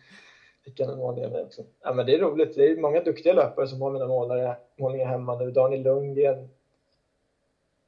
[0.64, 1.64] fick han en målning av mig också.
[1.84, 2.56] Ja, men det är roligt.
[2.56, 5.52] Det är många duktiga löpare som har mina målare, målningar hemma nu.
[5.52, 6.50] Daniel Lundgren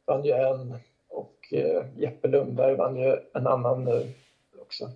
[0.05, 0.75] vann ju en
[1.09, 4.13] och eh, Jeppe Lundberg vann ju en annan nu
[4.61, 4.89] också.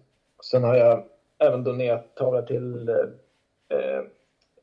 [0.44, 1.04] Sen har jag
[1.38, 2.96] även donerat tavlor till eh,
[3.78, 4.04] eh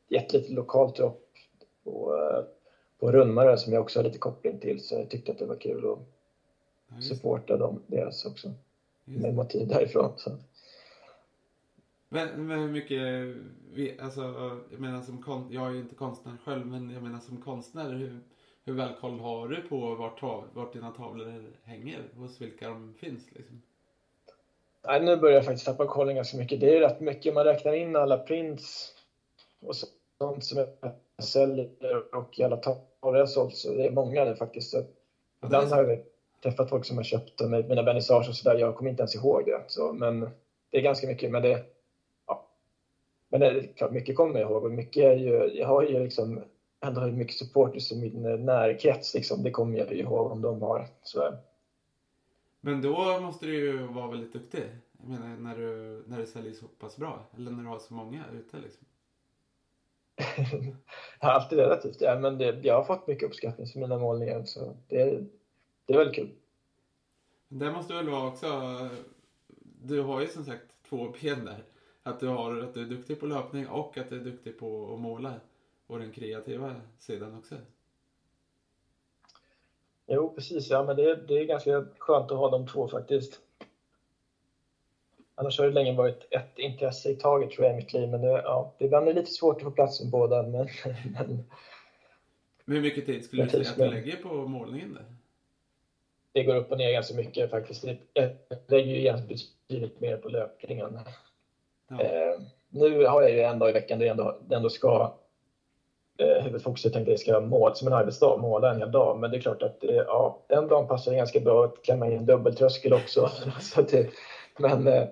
[0.08, 1.24] eh ett litet lokalt dropp
[1.84, 2.44] på, eh,
[2.98, 5.56] på Runmare som jag också har lite koppling till så jag tyckte att det var
[5.56, 5.98] kul att
[6.88, 8.52] ja, supporta dem, deras också.
[9.04, 10.12] Med motiv därifrån.
[10.16, 10.30] Så.
[12.08, 14.20] Men, men hur mycket, alltså,
[14.70, 17.92] jag menar som konst, jag är ju inte konstnär själv, men jag menar som konstnär,
[17.92, 18.20] hur,
[18.64, 22.00] hur väl koll har du på vart, tav, vart dina tavlor hänger?
[22.16, 23.62] Hos vilka de finns liksom?
[24.86, 26.60] Nej, nu börjar jag faktiskt tappa kollen ganska mycket.
[26.60, 27.34] Det är rätt mycket.
[27.34, 28.94] Man räknar in alla prints
[29.60, 29.76] och
[30.18, 33.56] sånt som jag säljer och alla tavlor jag sålt.
[33.56, 34.70] Så det är många nu faktiskt.
[34.70, 34.82] Så
[35.44, 35.98] ibland har jag
[36.42, 38.58] träffat folk som har köpt mina vernissage och sådär.
[38.58, 39.64] Jag kommer inte ens ihåg det.
[39.66, 40.20] Så, men
[40.70, 41.30] det är ganska mycket.
[41.30, 41.64] Men det,
[42.26, 42.48] ja.
[43.28, 44.64] Men det är klart, mycket kommer jag ihåg.
[44.64, 46.42] Och mycket är ju, jag har ju liksom
[46.80, 49.14] ändå har mycket supporters i min närkrets.
[49.14, 49.42] Liksom.
[49.42, 50.86] Det kommer jag ihåg om de har.
[51.02, 51.34] Så.
[52.60, 54.64] Men då måste du ju vara väldigt duktig.
[55.00, 57.26] Jag menar när du, när du säljer så pass bra.
[57.36, 58.86] Eller när du har så många ute liksom.
[61.18, 62.00] Alltid relativt.
[62.00, 64.44] Ja, men det, jag har fått mycket uppskattning för mina målningar.
[64.44, 65.24] Så det,
[65.86, 66.30] det är väldigt kul.
[67.48, 68.46] Det måste väl vara också.
[69.82, 71.64] Du har ju som sagt två ben där.
[72.02, 74.94] Att du, har, att du är duktig på löpning och att du är duktig på
[74.94, 75.34] att måla.
[75.86, 77.54] Och den kreativa sidan också.
[80.06, 80.70] Jo, precis.
[80.70, 83.40] Ja, men det, det är ganska skönt att ha de två faktiskt.
[85.38, 88.08] Annars har det länge varit ett intresse i taget tror jag i mitt liv.
[88.08, 90.42] Men det, ja, det ibland är lite svårt att få plats med båda.
[90.42, 91.44] Men, men,
[92.66, 94.94] hur mycket tid skulle du säga att du lägger på målningen?
[94.94, 95.04] Där?
[96.32, 97.84] Det går upp och ner ganska mycket faktiskt.
[98.12, 98.30] Jag
[98.66, 100.98] lägger ju egentligen betydligt mer på löpningen.
[101.88, 102.00] Ja.
[102.00, 105.18] Eh, nu har jag ju en dag i veckan där jag ändå, ändå ska
[106.18, 109.18] eh, huvudfokuset tänkte jag ska måla som en arbetsdag, måla en hel dag.
[109.18, 112.18] Men det är klart att eh, ja, den dagen passar ganska bra att klämma in
[112.18, 113.28] en dubbeltröskel också.
[113.60, 114.10] så det,
[114.58, 115.04] men, eh,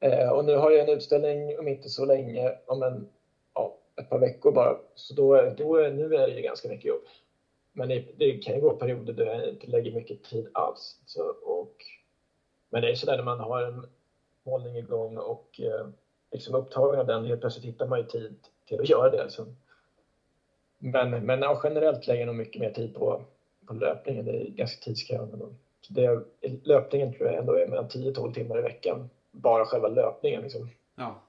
[0.00, 3.06] Eh, och nu har jag en utställning om inte så länge, om en,
[3.54, 4.78] ja, ett par veckor bara.
[4.94, 7.02] Så då, då, nu är det ju ganska mycket jobb.
[7.72, 11.00] Men det, det kan ju gå perioder där jag inte lägger mycket tid alls.
[11.06, 11.74] Så, och,
[12.70, 13.86] men det är sådär när man har en
[14.42, 15.88] målning igång och eh,
[16.32, 18.36] liksom upptagen av den, helt plötsligt hittar man ju tid
[18.68, 19.30] till att göra det.
[19.30, 19.46] Så.
[20.78, 23.22] Men, men ja, generellt lägger jag nog mycket mer tid på,
[23.66, 24.24] på löpningen.
[24.24, 25.46] Det är ganska tidskrävande.
[25.88, 26.20] Det,
[26.64, 29.08] löpningen tror jag ändå är mellan 10-12 timmar i veckan.
[29.36, 30.68] Bara själva löpningen liksom.
[30.94, 31.22] Ja.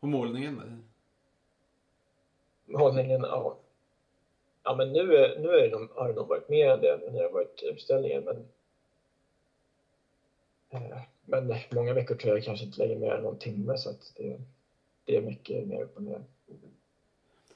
[0.00, 0.84] Och målningen?
[2.64, 3.56] Målningen, ja.
[4.62, 5.06] Ja, men nu,
[5.38, 8.20] nu är det har det nog varit mer än det när det har varit utställningar.
[8.20, 8.46] Men,
[10.70, 14.12] eh, men många veckor tror jag kanske inte lägger mer än någon timme så att
[14.16, 14.40] det,
[15.04, 16.24] det är mycket mer upp och ner.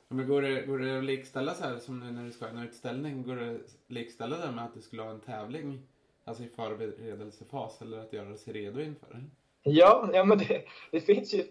[0.08, 2.52] Men går det, går det att likställa så här som nu när du ska ha
[2.52, 3.22] en utställning?
[3.22, 5.86] Går det att likställa det med att du skulle ha en tävling?
[6.24, 9.24] Alltså i förberedelsefas eller att göra sig redo inför?
[9.62, 11.44] Ja, ja men det, det finns ju...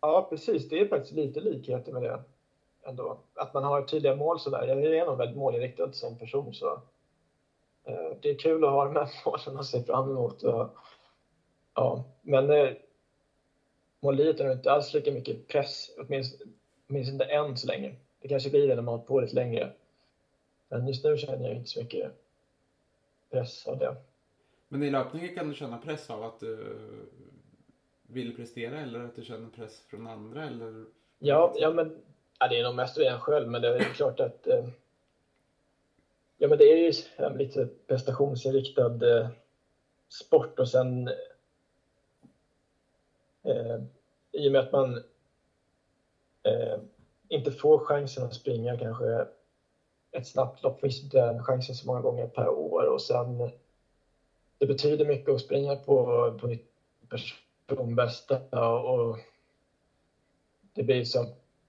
[0.00, 0.68] Ja, precis.
[0.68, 2.22] Det är faktiskt lite likheter med det
[2.86, 3.20] ändå.
[3.34, 4.66] Att man har tydliga mål sådär.
[4.66, 6.82] Jag är nog väldigt målinriktad som person så
[7.84, 10.42] eh, det är kul att ha de här målen att se fram emot.
[10.42, 10.76] Och,
[11.74, 12.70] ja, men eh,
[14.00, 16.50] måleriet är nog inte alls lika mycket press, åtminstone,
[16.88, 17.94] åtminstone inte än så länge.
[18.20, 19.72] Det kanske blir det när man har på lite längre.
[20.68, 22.12] Men just nu känner jag inte så mycket
[23.30, 23.96] press av det.
[24.68, 26.76] Men i löpningen kan du känna press av att du
[28.02, 30.44] vill prestera eller att du känner press från andra?
[30.44, 30.84] Eller?
[31.18, 32.02] Ja, ja men
[32.42, 34.68] Ja, det är nog mest en själv, men det är klart att eh,
[36.38, 36.92] ja, men det är ju
[37.38, 39.28] lite prestationsinriktad eh,
[40.08, 41.08] sport och sen
[43.42, 43.80] eh,
[44.32, 44.96] i och med att man
[46.42, 46.78] eh,
[47.28, 49.26] inte får chansen att springa kanske
[50.12, 53.50] ett snabbt lopp, finns den chansen så många gånger per år och sen
[54.58, 56.04] det betyder mycket att springa på,
[56.40, 56.56] på
[57.68, 59.18] personbästa och
[60.72, 61.26] det blir som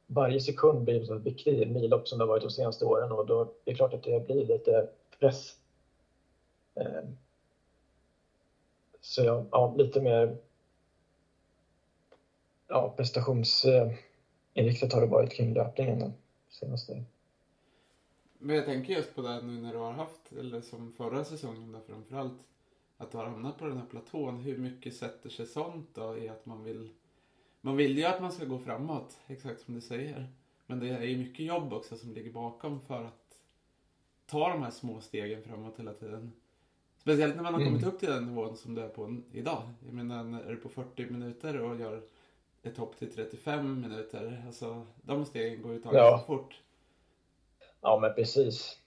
[0.08, 3.12] varje sekund blir så viktig i ett millopp som det har varit de senaste åren
[3.12, 4.88] och då är det klart att det blir lite
[5.20, 5.56] press.
[6.76, 7.18] Ehm,
[9.02, 10.38] så ja, ja lite mer
[12.68, 16.14] ja, prestationsinriktat eh, har det varit kring löpningen de
[16.50, 17.04] senaste.
[18.42, 21.72] Men jag tänker just på det nu när du har haft, eller som förra säsongen
[21.72, 22.40] då framförallt,
[22.98, 24.38] att du har hamnat på den här platån.
[24.38, 26.90] Hur mycket sätter sig sånt då i att man vill
[27.62, 30.28] man vill ju att man ska gå framåt, exakt som du säger.
[30.66, 33.38] Men det är ju mycket jobb också som ligger bakom för att
[34.26, 36.32] ta de här små stegen framåt hela tiden.
[36.98, 37.94] Speciellt när man har kommit mm.
[37.94, 39.64] upp till den nivån som du är på idag.
[39.86, 42.02] Jag menar, är du på 40 minuter och gör
[42.64, 46.20] ett hopp till 35 minuter, alltså de stegen går ju taget ja.
[46.20, 46.62] så fort.
[47.82, 48.78] Ja, men precis.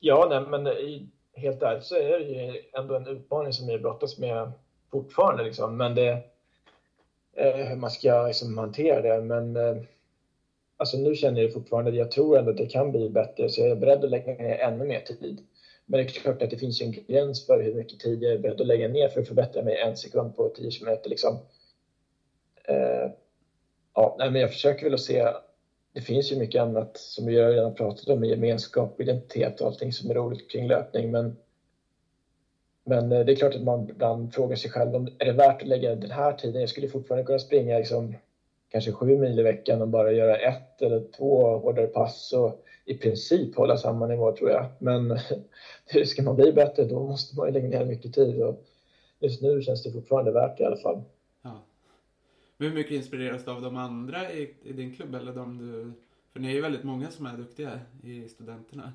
[0.00, 3.82] Ja, nej, men i, helt ärligt så är det ju ändå en utmaning som jag
[3.82, 4.52] brottas med
[4.90, 5.76] fortfarande liksom.
[5.76, 6.22] Men det,
[7.36, 9.24] eh, hur man ska liksom, hantera det.
[9.24, 9.76] Men eh,
[10.76, 13.60] alltså, nu känner jag fortfarande, att jag tror ändå att det kan bli bättre så
[13.60, 15.46] jag är beredd att lägga ner ännu mer tid.
[15.86, 18.38] Men det är klart att det finns en gräns för hur mycket tid jag är
[18.38, 20.98] beredd att lägga ner för att förbättra mig en sekund på 10 km.
[21.04, 21.38] Liksom.
[22.64, 23.10] Eh,
[23.94, 25.28] ja, nej, men jag försöker väl att se
[25.94, 30.10] det finns ju mycket annat som vi redan pratat om, gemenskap, identitet och allting som
[30.10, 31.10] är roligt kring löpning.
[31.10, 31.36] Men
[32.84, 35.62] men eh, det är klart att man ibland frågar sig själv om är det värt
[35.62, 36.60] att lägga den här tiden.
[36.60, 38.14] Jag skulle fortfarande kunna springa liksom,
[38.68, 42.94] kanske sju mil i veckan och bara göra ett eller två hårdare pass och i
[42.94, 44.66] princip hålla samma nivå tror jag.
[44.78, 45.18] Men
[46.04, 48.64] ska man bli bättre då måste man ju lägga ner mycket tid och
[49.18, 51.02] just nu känns det fortfarande värt det i alla fall.
[52.56, 55.92] Men hur mycket inspireras du av de andra i, i din klubb eller de du...
[56.32, 58.92] För ni är ju väldigt många som är duktiga i studenterna.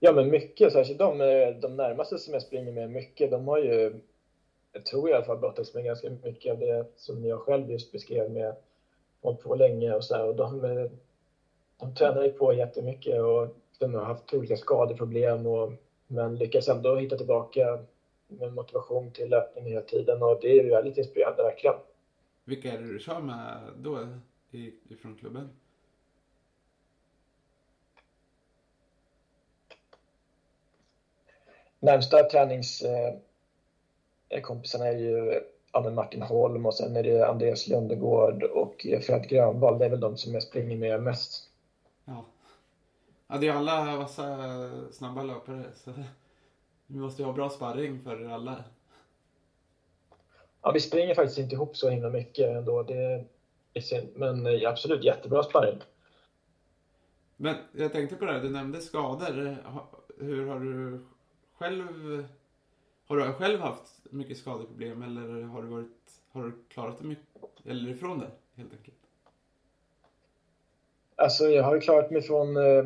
[0.00, 0.72] Ja, men mycket.
[0.72, 4.00] Särskilt de, eh, de närmaste som jag springer med mycket, de har ju,
[4.72, 7.92] jag tror i alla fall, brottats med ganska mycket av det som jag själv just
[7.92, 8.54] beskrev med
[9.22, 10.90] hållit på länge och så här, och de, eh,
[11.76, 15.72] de tränar ju på jättemycket och de har haft olika skadeproblem och
[16.06, 17.78] men lyckas ändå hitta tillbaka
[18.38, 21.76] med motivation till löpning hela tiden och det är väldigt inspirerande verkligen.
[22.44, 24.08] Vilka är det du kör med då
[24.88, 25.50] ifrån klubben?
[31.78, 35.40] Närmsta träningskompisarna är ju
[35.72, 39.78] ja, Martin Holm och sen är det Andreas Lundegård och Fred Grönvall.
[39.78, 41.50] Det är väl de som jag springer med mest.
[42.04, 42.24] Ja.
[43.26, 44.38] Ja, det är alla vassa
[44.92, 45.64] snabba löpare.
[45.74, 45.92] Så
[46.92, 48.64] vi måste ju ha bra sparring för alla.
[50.62, 52.82] Ja, vi springer faktiskt inte ihop så himla mycket ändå.
[52.82, 53.24] Det.
[54.14, 55.78] Men eh, absolut jättebra sparring.
[57.36, 59.56] Men jag tänkte på det här, du nämnde skador.
[60.18, 61.00] Hur har du
[61.58, 61.86] själv
[63.06, 67.26] har du själv haft mycket skadeproblem eller har du, varit, har du klarat dig mycket,
[67.66, 68.96] eller ifrån det helt enkelt?
[71.16, 72.84] Alltså jag har klarat mig från eh,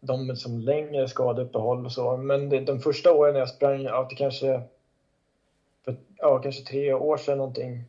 [0.00, 2.16] de som längre skadeuppehåll och så.
[2.16, 4.62] Men det, de första åren när jag sprang, ja, det kanske,
[5.84, 7.84] för, ja, kanske tre år sedan någonting,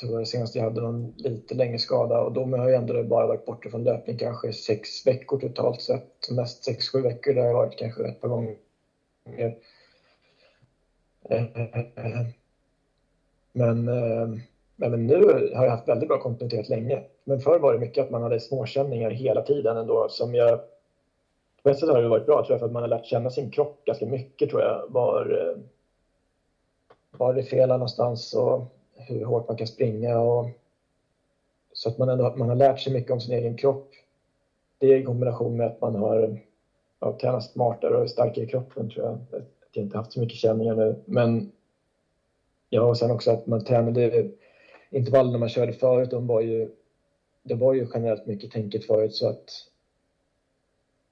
[0.00, 3.26] tror jag senast jag hade någon lite längre skada och då har jag ändå bara
[3.26, 6.30] varit borta från löpning kanske sex veckor totalt sett.
[6.30, 8.56] Mest sex, sju veckor där jag varit kanske ett par gånger.
[11.28, 11.42] Eh,
[13.52, 14.28] men, eh,
[14.76, 15.24] men nu
[15.54, 17.02] har jag haft väldigt bra kontinuitet länge.
[17.24, 20.60] Men förr var det mycket att man hade småkänningar hela tiden ändå som jag
[21.64, 23.30] på ett sätt har det varit bra tror jag för att man har lärt känna
[23.30, 24.84] sin kropp ganska mycket tror jag.
[24.88, 25.56] Var, eh,
[27.10, 30.50] var det fel någonstans och hur hårt man kan springa och
[31.72, 33.90] så att man ändå man har lärt sig mycket om sin egen kropp.
[34.78, 36.40] Det i kombination med att man har
[37.00, 39.40] ja, tränat smartare och starkare i kroppen tror jag.
[39.40, 41.52] Att jag inte haft så mycket känningar nu men
[42.68, 44.30] ja och sen också att man tränade
[44.90, 46.70] intervallerna man körde förut de var ju
[47.42, 49.50] det var ju generellt mycket tänket förut så att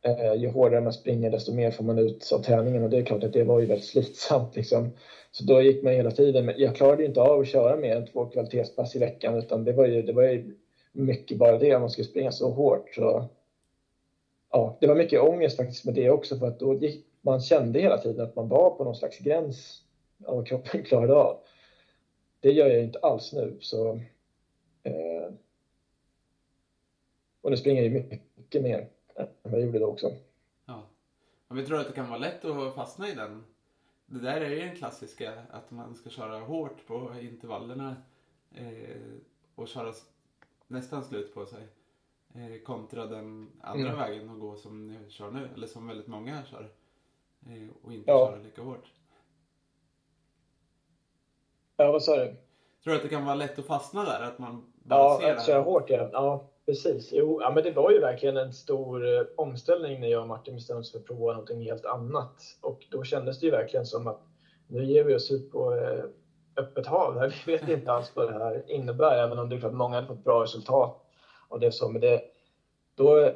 [0.05, 3.05] Eh, ju hårdare man springer desto mer får man ut av träningen och det är
[3.05, 4.97] klart att det var ju väldigt slitsamt liksom.
[5.31, 8.07] Så då gick man hela tiden, men jag klarade inte av att köra mer än
[8.07, 10.57] två kvalitetspass i veckan utan det var ju, det var ju
[10.93, 12.95] mycket bara det, man skulle springa så hårt.
[12.95, 13.29] Så,
[14.51, 17.81] ja, det var mycket ångest faktiskt med det också för att då gick, man kände
[17.81, 19.83] hela tiden att man var på någon slags gräns
[20.27, 21.39] av vad kroppen klarade av.
[22.41, 24.01] Det gör jag inte alls nu så
[24.83, 25.33] eh,
[27.43, 28.89] och nu springer jag mycket mer
[29.43, 30.11] jag gjorde då också.
[30.67, 30.83] Ja.
[31.49, 33.45] Men vi tror att det kan vara lätt att fastna i den.
[34.07, 37.97] Det där är ju en klassiska, att man ska köra hårt på intervallerna
[38.55, 38.97] eh,
[39.55, 39.93] och köra
[40.67, 41.67] nästan slut på sig.
[42.35, 43.99] Eh, kontra den andra mm.
[43.99, 46.71] vägen att gå som ni kör nu, eller som väldigt många kör.
[47.47, 48.27] Eh, och inte ja.
[48.27, 48.93] köra lika hårt.
[51.77, 52.37] Ja, vad sa du?
[52.83, 54.23] Tror du att det kan vara lätt att fastna där?
[54.23, 56.09] Att man bara ja, att köra hårt ja.
[56.13, 56.49] ja.
[56.73, 57.13] Precis.
[57.13, 60.55] Jo, ja, men det var ju verkligen en stor eh, omställning när jag och Martin
[60.55, 62.35] bestämde oss för att prova någonting helt annat.
[62.61, 64.21] Och då kändes det ju verkligen som att
[64.67, 66.05] nu ger vi oss ut på eh,
[66.57, 67.19] öppet hav.
[67.19, 67.43] Här.
[67.47, 70.07] Vi vet inte alls vad det här innebär, även om det är klart många hade
[70.07, 71.03] fått bra resultat
[71.49, 71.89] och det så.
[71.89, 72.23] Men det,
[72.95, 73.31] då,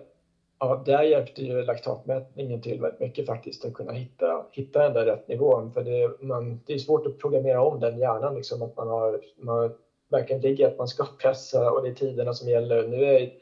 [0.58, 5.04] ja, där hjälpte ju laktatmätningen till väldigt mycket faktiskt att kunna hitta, hitta den där
[5.04, 5.72] rätt nivån.
[5.72, 9.20] För det, man, det är svårt att programmera om den hjärnan, liksom, att man har,
[9.36, 9.72] man
[10.08, 12.88] verkligen ligger att man ska pressa och det är tiderna som gäller.
[12.88, 13.32] Nu är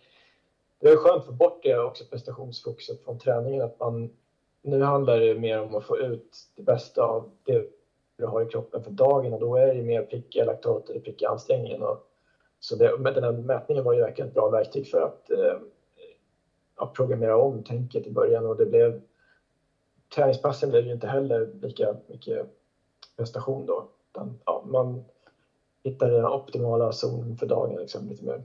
[0.81, 3.63] det är skönt att få bort det också prestationsfokuset från träningen.
[3.63, 4.11] Att man,
[4.63, 7.67] nu handlar det mer om att få ut det bästa av det
[8.17, 11.83] du har i kroppen för dagen och då är det mer prickiga laktater, pricka ansträngningen.
[11.83, 12.11] Och,
[12.61, 15.57] så det, men den här mätningen var ju verkligen ett bra verktyg för att, eh,
[16.75, 19.01] att programmera om tänket i början och det blev
[20.15, 22.47] träningspassen blev ju inte heller lika mycket
[23.17, 23.89] prestation då.
[24.11, 25.05] Utan, ja, man,
[25.85, 28.43] hitta den optimala zonen för dagen liksom, lite mer.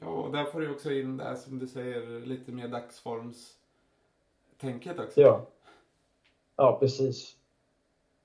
[0.00, 5.20] Ja, och där får du också in det som du säger, lite mer dagsformstänket också.
[5.20, 5.46] Ja,
[6.56, 7.36] ja precis.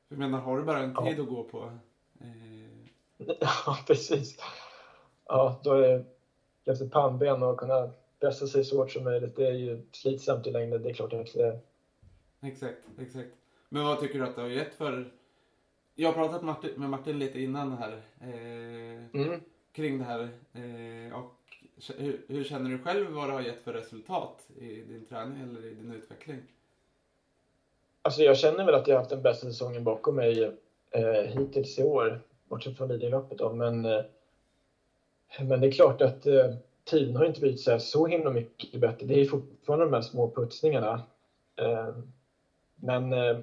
[0.07, 1.23] Jag menar, har du bara en tid ja.
[1.23, 1.71] att gå på?
[2.21, 2.27] Eh...
[3.65, 4.37] Ja, precis.
[5.25, 6.05] Ja, då är det
[6.71, 9.35] efter pannben och kunna pressa sig så hårt som möjligt.
[9.35, 11.59] Det är ju slitsamt i längden, det är klart att det är.
[12.41, 13.29] Exakt, exakt.
[13.69, 15.11] Men vad tycker du att det har gett för
[15.99, 18.01] jag har pratat Martin, med Martin lite innan här.
[18.21, 19.41] Eh, mm.
[19.71, 20.29] Kring det här.
[20.53, 21.35] Eh, och
[21.97, 25.65] hur, hur, känner du själv vad det har gett för resultat i din träning eller
[25.65, 26.37] i din utveckling?
[28.01, 30.43] Alltså jag känner väl att jag har haft den bästa säsongen bakom mig
[30.91, 32.21] eh, hittills i år.
[32.47, 33.53] Bortsett från Lidingöloppet då.
[33.53, 34.01] Men, eh,
[35.39, 39.05] men det är klart att eh, tiden har inte blivit så, så himla mycket bättre.
[39.05, 41.03] Det är fortfarande de här små putsningarna.
[41.55, 41.89] Eh,
[42.75, 43.39] men eh,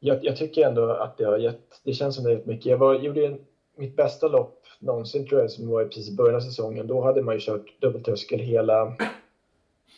[0.00, 2.66] jag, jag, tycker ändå att det har gett, det känns som det har gett mycket.
[2.66, 3.44] Jag var, gjorde en,
[3.76, 6.86] mitt bästa lopp någonsin tror jag som var precis i början av säsongen.
[6.86, 8.96] Då hade man ju kört dubbeltröskel hela,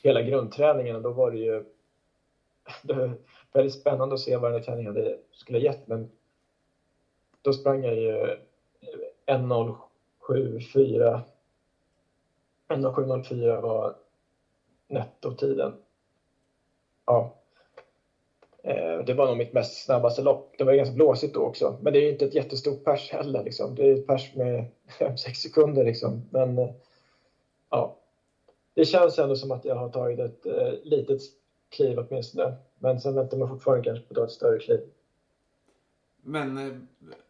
[0.03, 1.65] hela grundträningen och då var det ju
[2.83, 3.11] då,
[3.53, 5.87] väldigt spännande att se vad den här träningen hade, skulle ha gett.
[5.87, 6.09] Men
[7.43, 8.37] då sprang jag ju
[9.27, 11.21] 1.07,4.
[12.69, 13.95] 1.07,04 var
[14.89, 15.73] nettotiden.
[17.07, 17.40] Ja.
[18.63, 20.55] Eh, det var nog mitt mest snabbaste lopp.
[20.59, 21.79] Det var ganska blåsigt då också.
[21.83, 23.45] Men det är ju inte ett jättestort pers heller.
[23.45, 23.75] Liksom.
[23.75, 24.65] Det är ett pers med
[24.99, 25.85] 5-6 sekunder.
[25.85, 26.29] Liksom.
[26.31, 26.71] Men eh,
[27.71, 27.97] ja,
[28.75, 31.21] det känns ändå som att jag har tagit ett eh, litet
[31.69, 32.57] kliv åtminstone.
[32.79, 34.81] Men sen väntar man fortfarande kanske på att ta ett större kliv.
[36.23, 36.75] Men eh,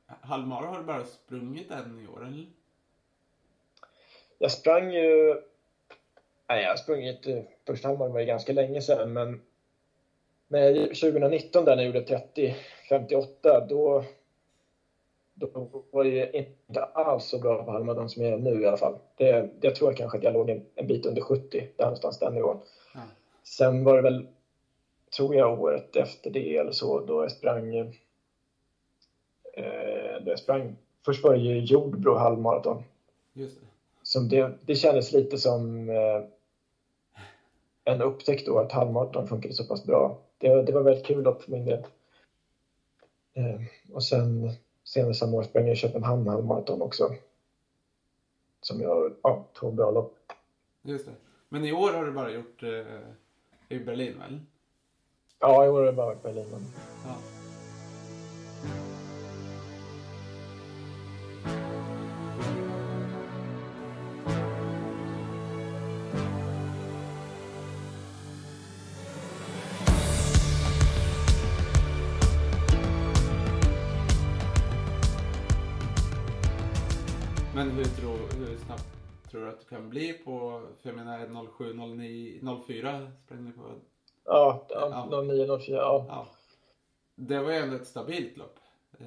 [0.06, 2.46] halvmara har du bara sprungit en i år, eller?
[4.38, 5.40] Jag sprang ju...
[6.48, 7.26] Nej, jag har sprungit...
[7.66, 9.40] Första halvmaran var ju ganska länge sedan, men
[10.52, 12.22] men 2019 där när jag gjorde
[12.90, 14.04] 30-58, då,
[15.34, 18.76] då var jag inte alls så bra på halvmaraton som jag är nu i alla
[18.76, 18.98] fall.
[19.16, 22.34] Det, jag tror kanske att jag låg en, en bit under 70, där någonstans den
[22.34, 22.60] nivån.
[22.94, 23.00] Ja.
[23.42, 24.26] Sen var det väl,
[25.16, 27.76] tror jag, året efter det eller så, då jag sprang...
[27.76, 27.84] Eh,
[30.20, 32.82] då jag sprang först var det ju Jordbro halvmaraton.
[33.32, 33.66] Just det.
[34.02, 36.22] Som det, det kändes lite som eh,
[37.84, 41.42] en upptäckt då att halvmaraton funkade så pass bra det, det var väldigt kul lopp
[41.42, 41.86] för min del.
[43.92, 44.50] Och sen
[44.84, 47.14] senare samma år sprang jag Köpenhamn halvmaraton också.
[48.60, 50.18] Som jag, ja, två bra lopp.
[50.82, 51.12] Just det.
[51.48, 52.68] Men i år har du bara gjort eh,
[53.68, 54.40] i Berlin väl?
[55.38, 56.46] Ja, i år har det bara varit Berlin.
[56.50, 56.66] Men...
[57.06, 57.14] Ja.
[79.70, 83.62] Kan bli på, för jag menar 07, 09, 04 sprang ni på?
[84.24, 85.22] Ja, ja.
[85.22, 86.06] 09, 04, ja.
[86.08, 86.26] ja.
[87.14, 88.58] Det var ju ändå ett stabilt lopp.
[88.98, 89.06] Eh,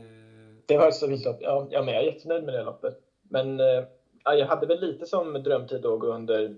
[0.65, 1.67] det var ett stabilt lopp, ja.
[1.71, 2.99] ja men jag är jättenöjd med det loppet.
[3.21, 3.83] Men eh,
[4.23, 6.55] ja, jag hade väl lite som drömtid då gå under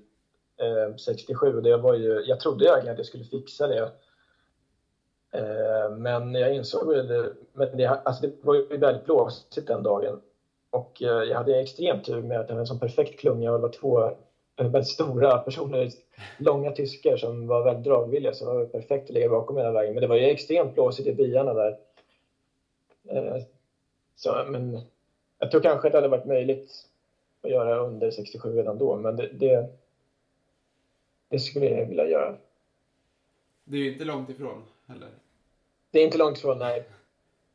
[0.57, 1.61] eh, 67.
[1.61, 3.91] Det var ju, jag trodde verkligen att jag skulle fixa det.
[5.31, 10.21] Eh, men jag insåg väl, men det, alltså det var ju väldigt blåsigt den dagen.
[10.69, 13.57] Och eh, jag hade extremt tur med att jag hade en sån perfekt klunga och
[13.57, 14.11] det var två eh,
[14.55, 15.89] väldigt stora personer,
[16.37, 19.93] långa tyskar som var väldigt dragvilliga så det var perfekt att ligga bakom hela vägen.
[19.93, 21.77] Men det var ju extremt blåsigt i byarna där.
[23.09, 23.37] Eh,
[24.15, 24.79] så, men
[25.39, 26.71] jag tror kanske att det hade varit möjligt
[27.41, 29.69] att göra under 67 redan då, men det, det,
[31.29, 32.35] det skulle jag vilja göra.
[33.63, 35.09] Det är ju inte långt ifrån heller.
[35.91, 36.83] Det är inte långt ifrån, nej.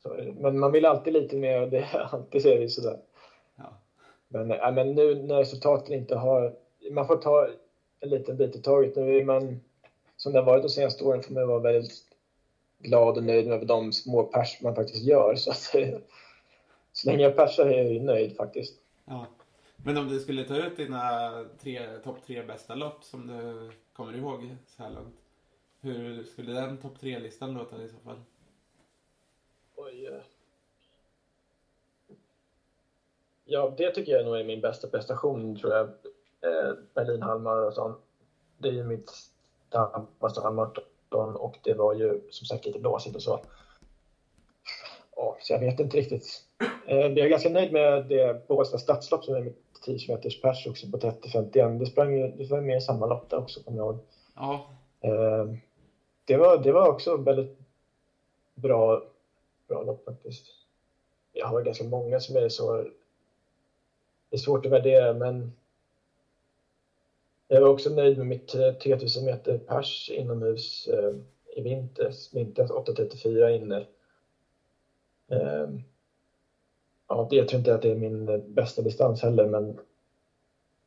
[0.03, 3.01] Så, men man vill alltid lite mer och det är alltid så är det sådär.
[4.33, 6.57] Men, äh, men nu när resultaten inte har...
[6.91, 7.49] Man får ta
[8.01, 8.97] en liten bit i taget.
[8.97, 9.61] Nu är man,
[10.17, 11.93] som det har varit de senaste åren, får man vara väldigt
[12.79, 15.35] glad och nöjd med de små pers man faktiskt gör.
[15.35, 15.75] Så, att,
[16.93, 18.75] så länge jag persar är jag nöjd faktiskt.
[19.05, 19.27] Ja.
[19.77, 21.31] Men om du skulle ta ut dina
[21.61, 25.17] tre, topp tre bästa lopp som du kommer ihåg så här långt.
[25.81, 28.21] Hur skulle den topp tre-listan låta i så fall?
[29.77, 30.07] Oj.
[30.07, 30.21] Eh.
[33.53, 35.87] Ja, det tycker jag nog är min bästa prestation, tror jag.
[36.43, 37.95] Eh, Berlin halvmaraton.
[38.59, 39.11] Det är ju mitt
[39.71, 43.41] snabbaste halvmaraton och det var ju som sagt lite blåsigt och så.
[45.17, 46.45] Ja, så jag vet inte riktigt.
[46.87, 50.67] Eh, jag är ganska nöjd med det Båstad stadslopp som är mitt 10 km pers
[50.67, 51.79] också på 30-51.
[51.79, 53.99] Det sprang ju det var med i samma lopp där också, kommer jag ihåg.
[54.35, 54.71] Ja.
[55.01, 55.45] Eh,
[56.25, 57.59] det, var, det var också väldigt
[58.55, 59.03] bra,
[59.69, 60.47] bra lopp faktiskt.
[61.33, 62.85] Jag har ganska många som är så
[64.31, 65.53] det är svårt att värdera, men
[67.49, 71.13] jag var också nöjd med mitt eh, 3000 meter pers inomhus eh,
[71.57, 73.87] i vinters, vinters 8.34 inne.
[75.31, 75.69] Eh,
[77.09, 79.79] ja, det, jag tror inte att det är min eh, bästa distans heller, men,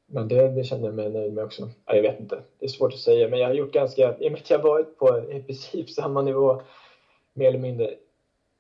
[0.06, 1.70] men det, det känner jag mig nöjd med också.
[1.86, 4.28] Ja, jag vet inte, det är svårt att säga, men jag har gjort ganska, i
[4.28, 6.62] och med att jag har varit på i princip samma nivå
[7.34, 7.86] mer eller mindre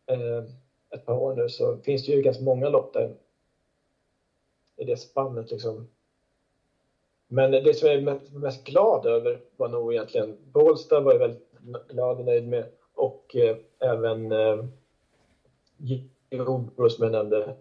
[0.06, 0.44] eh,
[0.90, 3.16] ett par år nu så finns det ju ganska många lopp där
[4.76, 5.88] i det spannet liksom.
[7.28, 11.52] Men det som jag är mest glad över var nog egentligen Bålsta var jag väldigt
[11.90, 14.66] glad och nöjd med och eh, även eh,
[16.30, 17.58] Jordbro som jag nämnde.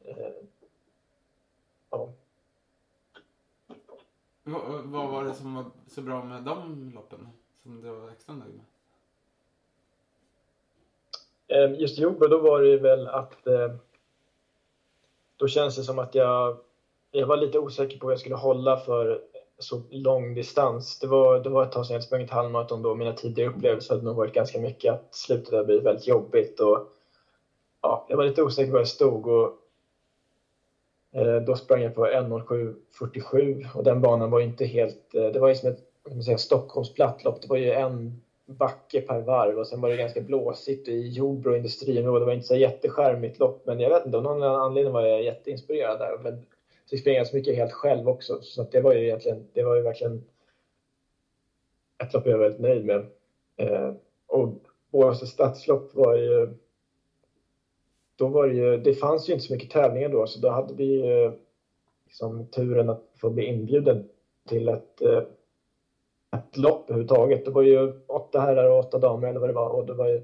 [0.00, 0.16] Eh,
[1.90, 2.12] ja.
[4.42, 7.28] Vad, vad var det som var så bra med de loppen
[7.62, 8.64] som du var extra nöjd med?
[11.46, 13.74] Eh, just Jordbro, då var det väl att eh,
[15.36, 16.56] då känns det som att jag,
[17.10, 19.20] jag var lite osäker på vad jag skulle hålla för
[19.58, 20.98] så lång distans.
[20.98, 22.94] Det var, det var ett tag sedan jag sprungit halvmaraton då.
[22.94, 26.60] Mina tidigare upplevelser hade nog varit ganska mycket att slutet hade blivit väldigt jobbigt.
[26.60, 26.88] Och,
[27.82, 29.58] ja, jag var lite osäker på var jag stod och
[31.12, 35.14] eh, då sprang jag på 1.07.47 och den banan var inte helt...
[35.14, 36.24] Eh, det var ju som ett Stockholmsplattlopp.
[36.24, 37.42] säga, Stockholms plattlopp.
[37.42, 41.56] Det var ju en backe per varv och sen var det ganska blåsigt i Jordbro
[41.56, 42.18] och.
[42.20, 45.22] Det var inte så jätteskärmigt lopp men jag vet inte, av någon anledning var jag
[45.22, 46.18] jätteinspirerad där.
[46.22, 46.46] Men
[46.90, 49.82] fick jag så mycket helt själv också så det var ju egentligen, det var ju
[49.82, 50.24] verkligen
[51.98, 53.06] ett lopp jag var väldigt nöjd med.
[53.56, 53.94] Eh,
[54.26, 54.48] och
[54.90, 56.54] Borås stadslopp var ju
[58.16, 60.74] då var det ju, det fanns ju inte så mycket tävlingar då så då hade
[60.74, 61.32] vi ju eh,
[62.04, 64.08] liksom turen att få bli inbjuden
[64.48, 65.22] till ett eh,
[66.34, 67.44] ett lopp överhuvudtaget.
[67.44, 69.68] Det var ju åtta herrar och åtta damer eller vad det var.
[69.68, 70.22] Och det var ju,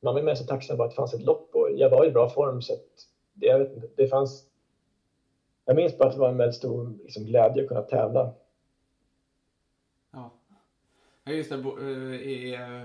[0.00, 2.10] man var med så tacksam bara att det fanns ett lopp och jag var i
[2.10, 2.86] bra form så att
[3.32, 4.46] det, jag vet inte, det fanns...
[5.64, 8.32] Jag minns bara att det var en väldigt stor liksom, glädje att kunna tävla.
[10.10, 10.30] Ja.
[11.24, 12.84] Ja just det, eh, i eh,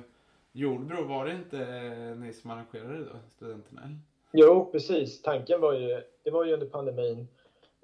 [0.51, 3.81] Jordbro var det inte eh, ni som arrangerade då, studenterna?
[4.31, 5.21] Jo, precis.
[5.21, 7.27] Tanken var ju, det var ju under pandemin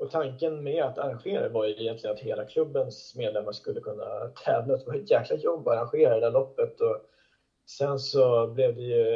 [0.01, 4.77] och tanken med att arrangera var ju egentligen att hela klubbens medlemmar skulle kunna tävla.
[4.77, 6.81] Det var ett jäkla jobb att arrangera det där loppet.
[6.81, 6.97] Och
[7.65, 9.13] sen så blev det ju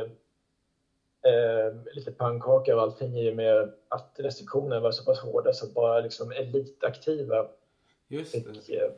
[1.25, 5.65] eh, lite pannkaka av allting i och med att restriktionerna var så pass hårda så
[5.65, 7.47] att bara liksom elitaktiva
[8.09, 8.91] fick, eh,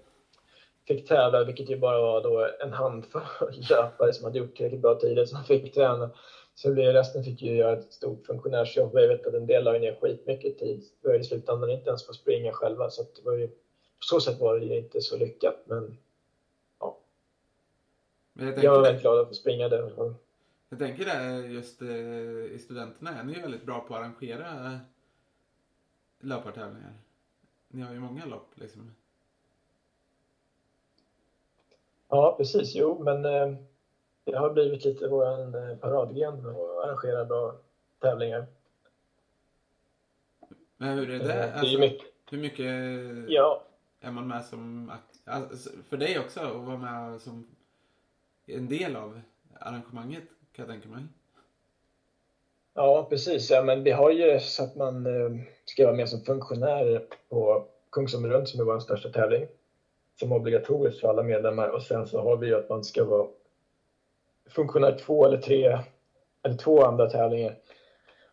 [0.88, 3.22] fick tävla, vilket ju bara var då en handfull
[3.70, 6.10] löpare som hade gjort tillräckligt bra tider som fick träna.
[6.58, 8.92] Så blev resten fick ju göra ett stort funktionärsjobb.
[8.94, 10.84] Jag vet att en del la ner skitmycket tid.
[11.02, 12.90] för i slutändan inte ens få springa själva.
[12.90, 13.54] Så det var ju, på
[14.00, 15.64] så sätt var det ju inte så lyckat.
[15.66, 15.98] Men
[16.80, 16.98] ja.
[18.34, 20.16] Men jag, jag var väldigt glad att få springa där.
[20.70, 24.80] Jag tänker det just eh, i studenterna är ni väldigt bra på att arrangera
[26.20, 26.94] löpartävlingar.
[27.68, 28.92] Ni har ju många lopp liksom.
[32.08, 32.76] Ja, precis.
[32.76, 33.58] Jo, men eh,
[34.32, 37.56] det har blivit lite vår eh, paradgren att arrangera bra
[38.00, 38.46] tävlingar.
[40.78, 41.34] Men hur är det?
[41.34, 42.08] Eh, alltså, mycket...
[42.30, 42.66] Hur mycket
[43.28, 43.64] ja.
[44.02, 44.92] är man med som...
[45.26, 47.48] Alltså, för dig också att vara med som
[48.46, 49.22] en del av
[49.60, 51.04] arrangemanget kan jag tänka mig.
[52.74, 53.52] Ja, precis.
[53.52, 57.68] Ja, men vi har ju så att man eh, ska vara med som funktionär på
[57.92, 59.48] Kungsholmen runt som är vår största tävling.
[60.20, 63.04] Som är obligatoriskt för alla medlemmar och sen så har vi ju att man ska
[63.04, 63.28] vara
[64.58, 65.80] funktionär två eller tre
[66.44, 67.56] eller två andra tävlingar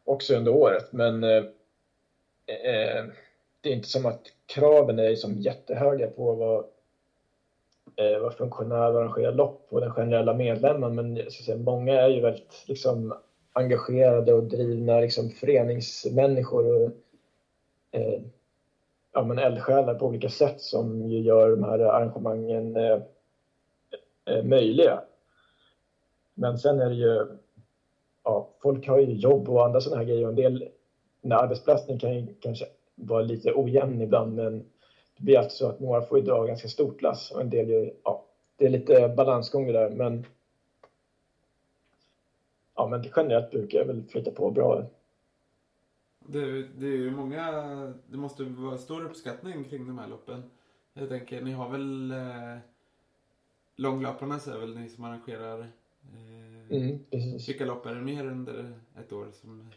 [0.04, 0.92] också under året.
[0.92, 1.44] Men eh,
[2.46, 3.04] eh,
[3.60, 6.64] det är inte som att kraven är som jättehöga på vad,
[7.96, 10.94] eh, vad funktionär arrangerar lopp och den generella medlemmen.
[10.94, 13.14] Men jag ska säga, många är ju väldigt liksom,
[13.52, 16.90] engagerade och drivna liksom, föreningsmänniskor och
[17.90, 18.20] eh,
[19.12, 22.98] ja, men eldsjälar på olika sätt som ju gör de här arrangemangen eh,
[24.26, 25.00] eh möjliga.
[26.34, 27.26] Men sen är det ju,
[28.24, 30.68] ja, folk har ju jobb och andra sådana här grejer och en del,
[31.20, 34.58] när arbetsbelastningen kan ju kanske vara lite ojämn ibland men
[35.16, 37.68] det blir alltid så att några får ju dra ganska stort lass och en del
[37.68, 38.24] ju, ja,
[38.56, 40.26] det är lite balansgång det där men
[42.74, 44.84] ja, men generellt brukar jag väl flytta på bra.
[46.18, 47.52] Det, det är ju många,
[48.06, 50.42] det måste vara stor uppskattning kring de här loppen.
[50.92, 52.58] Jag tänker, ni har väl eh,
[53.76, 55.66] långlöparna så är väl ni som arrangerar
[56.12, 56.98] Eh, mm,
[57.46, 59.26] Vilka lopp är det mer under ett år?
[59.40, 59.70] Som...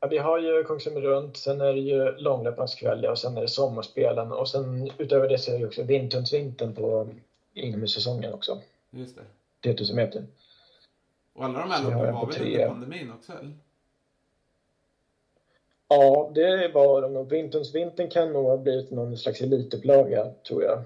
[0.00, 3.48] Ja, vi har ju Kungsholmen runt, sen är det ju långlöparnas och sen är det
[3.48, 7.08] sommarspelen och sen utöver det så är det också Vindtunsvintern på
[7.54, 8.60] inomhussäsongen också.
[8.90, 9.22] Just det.
[9.62, 10.26] 3000 meter.
[11.32, 13.32] Och alla de här loppen var väl under pandemin också?
[13.32, 13.52] Eller?
[15.88, 17.28] Ja, det var de.
[17.72, 20.78] Vintern kan nog ha blivit någon slags elitupplaga, tror jag.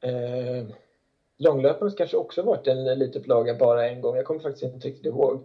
[0.00, 0.66] Eh,
[1.36, 4.16] Långlöparna kanske också varit en elitupplaga bara en gång.
[4.16, 5.42] Jag kommer faktiskt inte riktigt ihåg.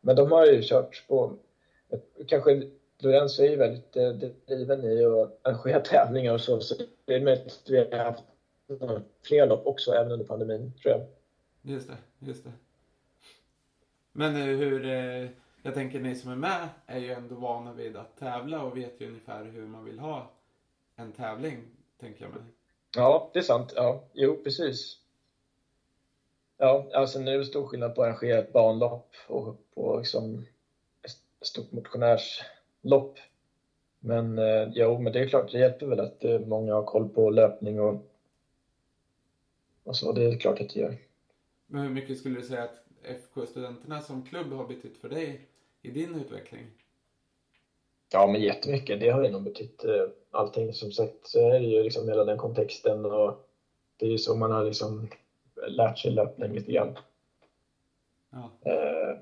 [0.00, 1.36] Men de har ju kört på...
[2.26, 4.08] Kanske Lorenzo är ju väldigt eh,
[4.46, 6.60] driven i att arrangera tävlingar och så.
[6.60, 6.74] Så
[7.04, 8.24] det är möjligt att vi har haft
[9.22, 11.06] fler lopp också även under pandemin, tror jag.
[11.62, 12.52] Just det, just det.
[14.12, 14.86] Men eh, hur...
[14.86, 15.28] Eh,
[15.62, 19.00] jag tänker ni som är med är ju ändå vana vid att tävla och vet
[19.00, 20.30] ju ungefär hur man vill ha
[20.96, 21.58] en tävling,
[22.00, 22.42] tänker jag mig.
[22.96, 23.72] Ja, det är sant.
[23.76, 25.03] Ja, jo, precis.
[26.56, 30.46] Ja, alltså nu är det stor skillnad på att arrangera ett banlopp och på liksom
[31.02, 33.18] ett stort motionärslopp.
[34.00, 37.08] Men eh, jo, men det är klart, det hjälper väl att eh, många har koll
[37.08, 38.10] på löpning och,
[39.84, 40.12] och så.
[40.12, 40.96] Det är klart att det gör.
[41.66, 45.48] Men hur mycket skulle du säga att FK-studenterna som klubb har betytt för dig
[45.82, 46.66] i din utveckling?
[48.12, 49.00] Ja, men jättemycket.
[49.00, 50.72] Det har ju nog betytt eh, allting.
[50.72, 53.48] Som sagt så är det ju liksom hela den kontexten och
[53.96, 55.08] det är ju så man har liksom
[55.68, 56.98] lärt sig löpning lite grann.
[58.30, 59.18] Ja, Eh,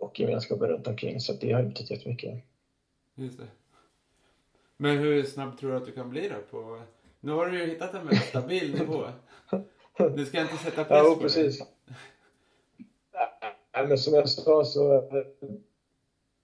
[0.00, 1.20] och gemenskapen runt omkring.
[1.20, 2.44] Så det har ju betytt jättemycket.
[3.14, 3.46] just det.
[4.76, 6.34] Men hur snabb tror du att du kan bli då?
[6.58, 6.82] På...
[7.20, 9.04] Nu har du ju hittat en väldigt stabil nivå.
[10.16, 11.58] Du ska inte sätta press Ja, på precis.
[11.58, 11.68] dig.
[13.74, 15.08] Nej, men som jag sa så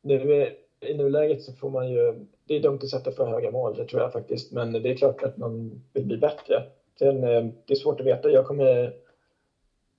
[0.02, 3.76] nu i nuläget så får man ju, det är dumt att sätta för höga mål,
[3.76, 6.70] det tror jag faktiskt, men det är klart att man vill bli bättre.
[6.98, 8.94] Sen, eh, det är svårt att veta, jag kommer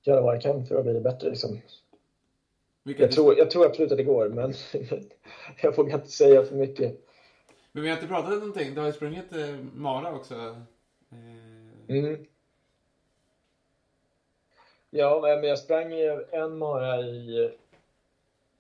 [0.04, 1.30] göra vad jag kan för att bli bättre.
[1.30, 1.60] Liksom.
[2.84, 4.54] Jag, tror, jag tror absolut att det går, men
[5.62, 7.06] jag vågar inte säga för mycket.
[7.72, 8.74] Men vi har inte pratat om någonting.
[8.74, 10.36] Du har ju sprungit eh, Mara också.
[11.12, 11.50] Eh,
[11.90, 12.26] Mm.
[14.90, 15.94] Ja, men jag sprang
[16.32, 17.52] en mara i,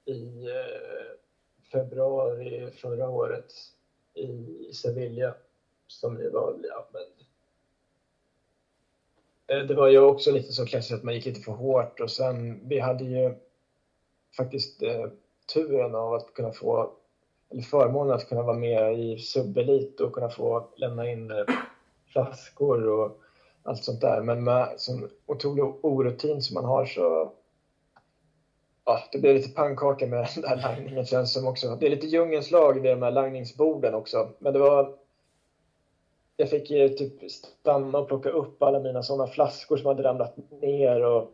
[0.05, 0.47] i
[1.71, 3.53] februari förra året
[4.13, 5.35] i Sevilla.
[5.87, 7.18] Som var, ja men...
[9.49, 12.11] Eh, det var ju också lite så klassiskt att man gick lite för hårt och
[12.11, 13.35] sen, vi hade ju
[14.37, 15.05] faktiskt eh,
[15.53, 16.91] turen av att kunna få,
[17.51, 21.43] eller förmånen att kunna vara med i subelit och kunna få lämna in eh,
[22.13, 23.21] flaskor och
[23.63, 24.21] allt sånt där.
[24.21, 27.33] Men med sån otrolig orutin som man har så
[28.85, 31.75] ja, det blir lite pannkaka med den där langningen känns som också.
[31.79, 34.29] Det är lite djungelns lag de här langningsborden också.
[34.39, 34.98] Men det var
[36.39, 40.37] jag fick ju typ stanna och plocka upp alla mina sådana flaskor som hade ramlat
[40.61, 41.31] ner och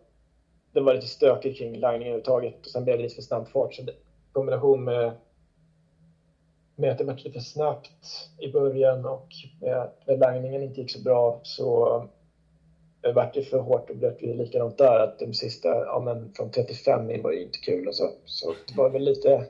[0.71, 3.73] det var lite stökigt kring langningen överhuvudtaget och sen blev det lite för snabb fart.
[3.73, 5.11] Så det, i kombination med,
[6.75, 9.27] med att det var lite för snabbt i början och
[9.61, 12.07] med att langningen inte gick så bra så
[13.01, 16.51] det vart det för hårt och blev likadant där att de sista, ja men från
[16.51, 18.09] 35 in var ju inte kul och så.
[18.25, 19.47] Så det var väl lite,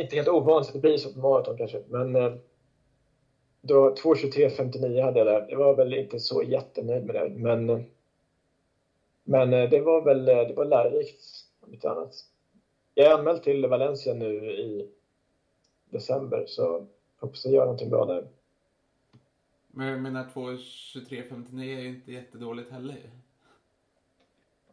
[0.00, 2.32] inte helt ovanligt att det blir så på maraton kanske, men eh,
[3.66, 5.46] då 2.23.59 hade jag där.
[5.50, 7.84] Jag var väl inte så jättenöjd med det, men
[9.24, 11.24] men eh, det var väl eh, det var lärorikt
[11.60, 12.14] om inte annat.
[12.94, 14.90] Jag är anmäld till Valencia nu i
[15.84, 16.86] december så
[17.16, 18.28] hoppas jag gör någonting bra där.
[19.66, 23.10] men jag menar 2.23.59 är ju inte jättedåligt heller.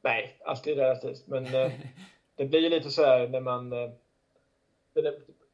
[0.01, 1.27] Nej, alltid relativt.
[1.27, 1.71] Men eh,
[2.35, 3.73] det blir ju lite så här när man...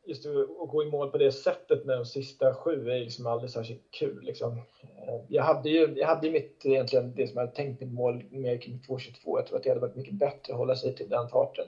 [0.07, 3.51] Just att gå i mål på det sättet med de sista sju är liksom aldrig
[3.51, 4.23] särskilt kul.
[4.23, 4.51] Liksom.
[4.81, 8.23] Eh, jag hade ju jag hade mitt, egentligen det som jag hade tänkt mitt mål
[8.29, 9.11] med kring 2.22.
[9.25, 11.67] Jag tror att det hade varit mycket bättre att hålla sig till den farten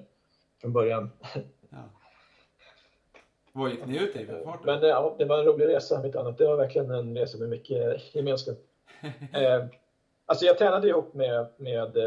[0.62, 1.10] från början.
[1.70, 1.78] Ja.
[3.52, 4.66] Vad gick ni ut i för fart?
[4.66, 6.38] Men eh, ja, det var en rolig resa, om inte annat.
[6.38, 8.58] Det var verkligen en resa med mycket gemenskap.
[9.34, 9.66] Eh,
[10.26, 11.98] alltså jag tränade ihop med, med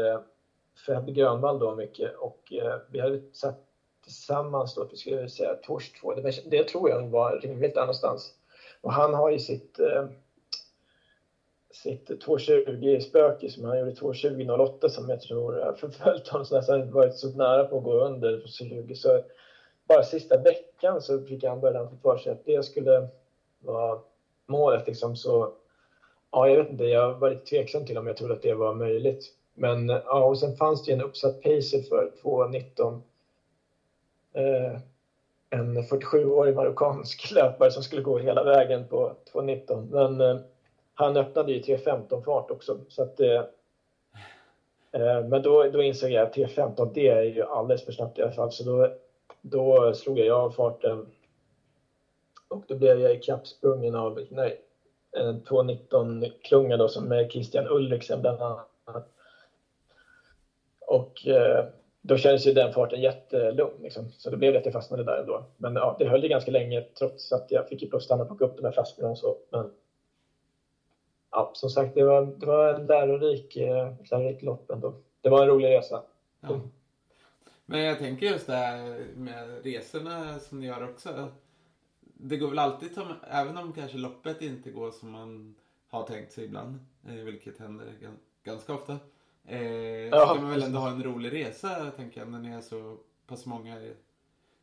[0.85, 3.72] Fred Grönvall då mycket och eh, vi hade satt
[4.03, 6.13] tillsammans då att vi skulle säga Tors 2.
[6.13, 8.33] Det, det tror jag var rimligt där någonstans.
[8.81, 10.05] Och han har ju sitt, eh,
[11.71, 17.15] sitt 2.20-spöke som han gjorde 2.20.08 som jag tror har förföljt honom så nästan varit
[17.15, 19.23] så nära på att gå under på 20 så
[19.87, 23.07] bara sista veckan så fick han börja få för sig att det skulle
[23.59, 23.99] vara
[24.45, 25.53] målet liksom så
[26.31, 28.73] ja, jag vet inte, jag var lite tveksam till om jag trodde att det var
[28.73, 29.25] möjligt.
[29.53, 33.01] Men ja, och sen fanns det ju en uppsatt pacer för 2.19.
[34.33, 34.79] Eh,
[35.49, 39.87] en 47-årig marockansk löpare som skulle gå hela vägen på 2.19.
[39.91, 40.41] Men eh,
[40.93, 42.79] han öppnade ju 3.15 fart också.
[42.87, 43.43] Så att, eh,
[44.91, 48.21] eh, men då, då insåg jag att 3.15 det är ju alldeles för snabbt i
[48.21, 48.51] alla fall.
[48.51, 48.93] Så då,
[49.41, 51.07] då slog jag av farten.
[52.47, 54.61] Och då blev jag ikappsprungen av nej,
[55.11, 58.69] en 2.19-klunga då som är Christian Ulriksen bland annat.
[60.79, 61.65] Och eh,
[62.05, 63.83] då kändes ju den farten jättelugn.
[63.83, 64.11] Liksom.
[64.11, 65.45] Så det blev det att jag fastnade där ändå.
[65.57, 68.27] Men ja, det höll ju ganska länge trots att jag fick ju lov stanna och
[68.27, 69.37] plocka upp de här flaskorna och så.
[69.51, 69.71] Men
[71.31, 74.93] ja, som sagt, det var, det var en lärorik, eh, ett lärorikt lopp ändå.
[75.21, 76.03] Det var en rolig resa.
[76.39, 76.59] Ja.
[77.65, 81.09] Men jag tänker just det här med resorna som ni gör också.
[81.99, 85.55] Det går väl alltid, som, även om kanske loppet inte går som man
[85.87, 87.87] har tänkt sig ibland, eh, vilket händer
[88.43, 88.99] ganska ofta.
[89.47, 92.61] Eh, Ja, ska man väl ändå ha en rolig resa, tänker jag, när ni är
[92.61, 93.77] så pass många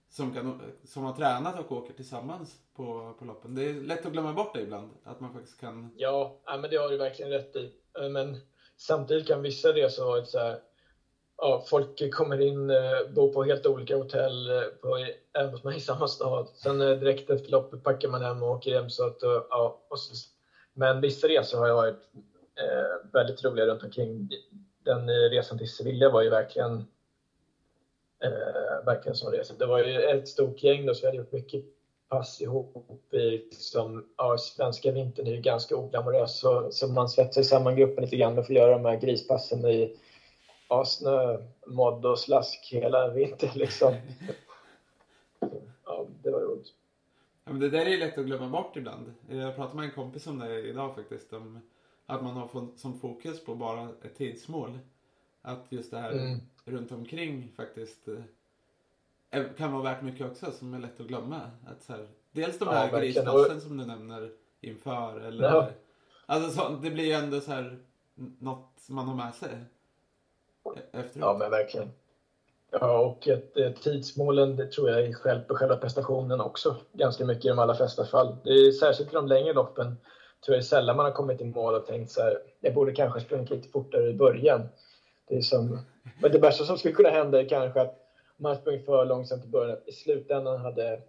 [0.09, 3.55] som, kan, som har tränat och åker tillsammans på, på loppen.
[3.55, 5.91] Det är lätt att glömma bort det ibland, att man faktiskt kan...
[5.97, 7.73] Ja, ja, men det har du verkligen rätt i.
[8.01, 8.37] Eh, Men
[8.77, 10.61] samtidigt kan vissa resor ha ett så här...
[11.37, 15.07] Ja, folk kommer in, eh, bor på helt olika hotell, eh, på,
[15.39, 16.49] även hos mig i samma stad.
[16.55, 18.91] Sen direkt efter loppet packar man hem och åker hem.
[18.91, 19.19] Så att,
[19.51, 19.81] ja,
[20.73, 22.09] men vissa resor har ju varit
[22.55, 24.29] eh, väldigt roliga runt omkring.
[24.85, 26.87] Den eh, resan till Sevilla var ju verkligen
[28.25, 29.55] Eh, verkligen som resa.
[29.59, 31.65] Det var ju ett stort gäng då, så vi hade gjort mycket
[32.09, 37.43] pass ihop i liksom, ja, svenska vintern är ju ganska oglamorös så, så man svetsar
[37.43, 39.97] samman gruppen lite grann och får göra de här grispassen i
[40.69, 43.95] ja, snö, modd och slask hela vintern liksom.
[45.85, 46.73] ja, det var roligt.
[47.45, 49.15] Ja, men det där är lätt att glömma bort ibland.
[49.29, 51.31] Jag pratade med en kompis om det idag faktiskt.
[51.31, 51.61] De
[52.11, 54.79] att man har fått som fokus på bara ett tidsmål.
[55.43, 56.41] Att just det här mm.
[56.65, 58.09] runt omkring faktiskt
[59.31, 61.41] eh, kan vara värt mycket också som är lätt att glömma.
[61.67, 64.31] Att så här, dels de här ja, grispassen som du nämner
[64.61, 65.21] inför.
[65.21, 65.71] Eller, ja.
[66.27, 67.79] alltså, så, det blir ju ändå så här
[68.39, 69.65] något man har med sig
[70.93, 71.17] efteråt.
[71.17, 71.91] Ja men verkligen.
[72.71, 77.49] Ja, och ett, ett tidsmålen det tror jag hjälper själva prestationen också ganska mycket i
[77.49, 78.37] de allra flesta fall.
[78.45, 79.97] Det är särskilt i de längre loppen
[80.45, 82.93] tror jag är sällan man har kommit i mål och tänkt så här, jag borde
[82.93, 84.69] kanske sprungit lite fortare i början.
[85.29, 85.79] Det är som,
[86.23, 87.97] men det värsta som skulle kunna hända är kanske att
[88.39, 91.01] om man har sprungit för långsamt i början, i slutändan hade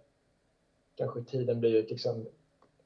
[0.96, 2.26] kanske tiden blivit liksom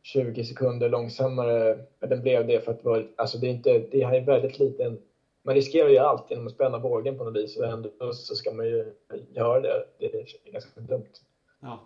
[0.03, 1.85] 20 sekunder långsammare.
[1.99, 4.21] Men den blev det för att det var, alltså det är inte, det här är
[4.21, 4.99] väldigt liten
[5.47, 8.53] man riskerar ju allt genom att spänna bågen på något vis och ändå så ska
[8.53, 8.93] man ju
[9.29, 9.85] göra det.
[9.99, 11.13] Det är ganska dumt.
[11.61, 11.81] Ja.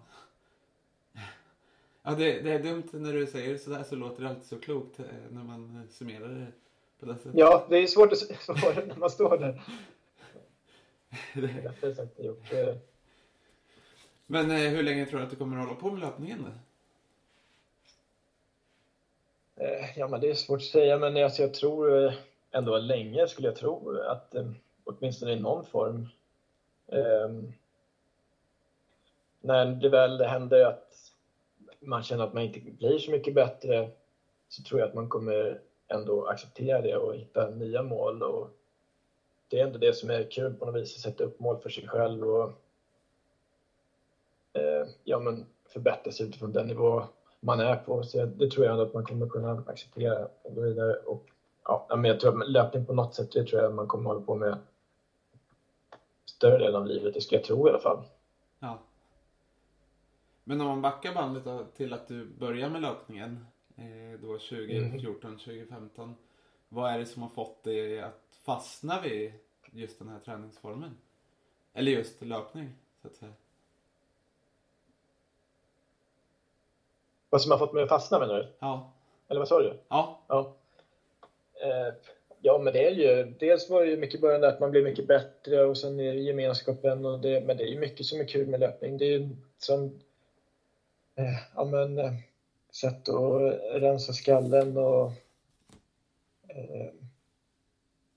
[2.03, 4.99] Ja, det, det är dumt när du säger sådär så låter det alltid så klokt
[4.99, 6.47] eh, när man summerar det
[7.01, 7.33] på det sättet.
[7.35, 9.63] Ja, det är svårt att svara när man står där.
[11.81, 12.53] det sagt gjort.
[14.27, 16.47] Men eh, hur länge tror du att du kommer att hålla på med löpningen?
[19.57, 22.13] Eh, ja, men det är svårt att säga, men alltså, jag tror
[22.51, 24.51] ändå länge skulle jag tro att eh,
[24.85, 26.09] åtminstone i någon form.
[26.87, 27.31] Eh,
[29.41, 31.10] när det väl händer att
[31.81, 33.91] man känner att man inte blir så mycket bättre
[34.49, 38.23] så tror jag att man kommer ändå acceptera det och hitta nya mål.
[38.23, 38.49] Och
[39.49, 41.71] det är ändå det som är kul på något vis, att sätta upp mål för
[41.71, 42.51] sig själv och
[44.53, 47.05] eh, ja, men förbättra sig utifrån den nivå
[47.41, 48.03] man är på.
[48.03, 50.95] Så det tror jag ändå att man kommer kunna acceptera och gå vidare.
[50.95, 51.27] Och
[51.65, 54.21] ja, men jag tror att löpning på något sätt, det tror jag man kommer hålla
[54.21, 54.59] på med
[56.25, 58.03] större delen av livet, det skulle jag tro i alla fall.
[58.59, 58.79] Ja.
[60.45, 65.39] Men om man backar bandet till att du börjar med löpningen, eh, då 2014, mm.
[65.39, 66.15] 2015.
[66.69, 69.33] Vad är det som har fått dig att fastna vid
[69.73, 70.97] just den här träningsformen?
[71.75, 72.73] Eller just löpning,
[73.03, 73.33] så att säga.
[77.31, 78.53] Vad som har fått mig att fastna menar du?
[78.59, 78.93] Ja.
[79.29, 79.79] Eller vad sa du?
[79.89, 80.21] Ja.
[80.29, 80.55] ja.
[81.63, 81.95] Eh,
[82.41, 85.07] ja, men det är ju, dels var det ju mycket början att man blir mycket
[85.07, 88.29] bättre och sen är det gemenskapen och det, men det är ju mycket som är
[88.29, 88.99] kul med löpning.
[88.99, 89.29] Det är ju
[89.59, 90.01] som,
[91.21, 92.13] Eh, ja men, eh,
[92.73, 95.13] sätt att rensa skallen och
[96.49, 96.93] eh,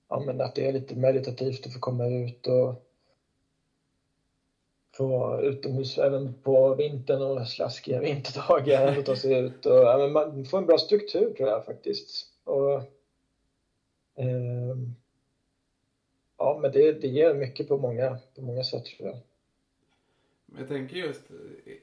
[0.08, 2.74] ja men att det är lite meditativt att få komma ut och
[4.96, 9.98] få vara utomhus även på vintern och slaskiga vinterdagar och ta sig ut och ja,
[9.98, 12.26] men man får en bra struktur tror jag faktiskt.
[12.44, 12.82] Och,
[14.16, 14.76] Eh,
[16.38, 19.18] ja, men det, det ger mycket på många, på många sätt tror jag.
[20.46, 21.30] Jag tänker just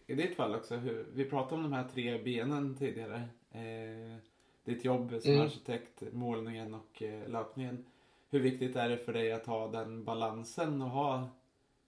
[0.08, 3.24] i ditt fall också, hur, vi pratade om de här tre benen tidigare.
[3.52, 4.18] Eh,
[4.64, 5.46] ditt jobb som mm.
[5.46, 7.86] arkitekt, målningen och eh, löpningen.
[8.30, 11.30] Hur viktigt är det för dig att ha den balansen och ha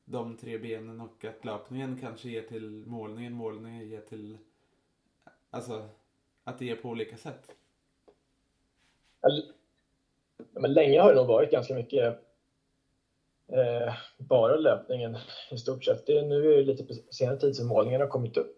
[0.05, 4.38] de tre benen och att löpningen kanske ger till målningen, målningen ger till...
[5.49, 5.89] Alltså,
[6.43, 7.55] att det ger på olika sätt?
[10.51, 12.22] men länge har det nog varit ganska mycket
[13.47, 15.17] eh, bara löpningen
[15.51, 16.05] i stort sett.
[16.05, 18.57] Det är nu är det lite på senare tid som målningen har kommit upp.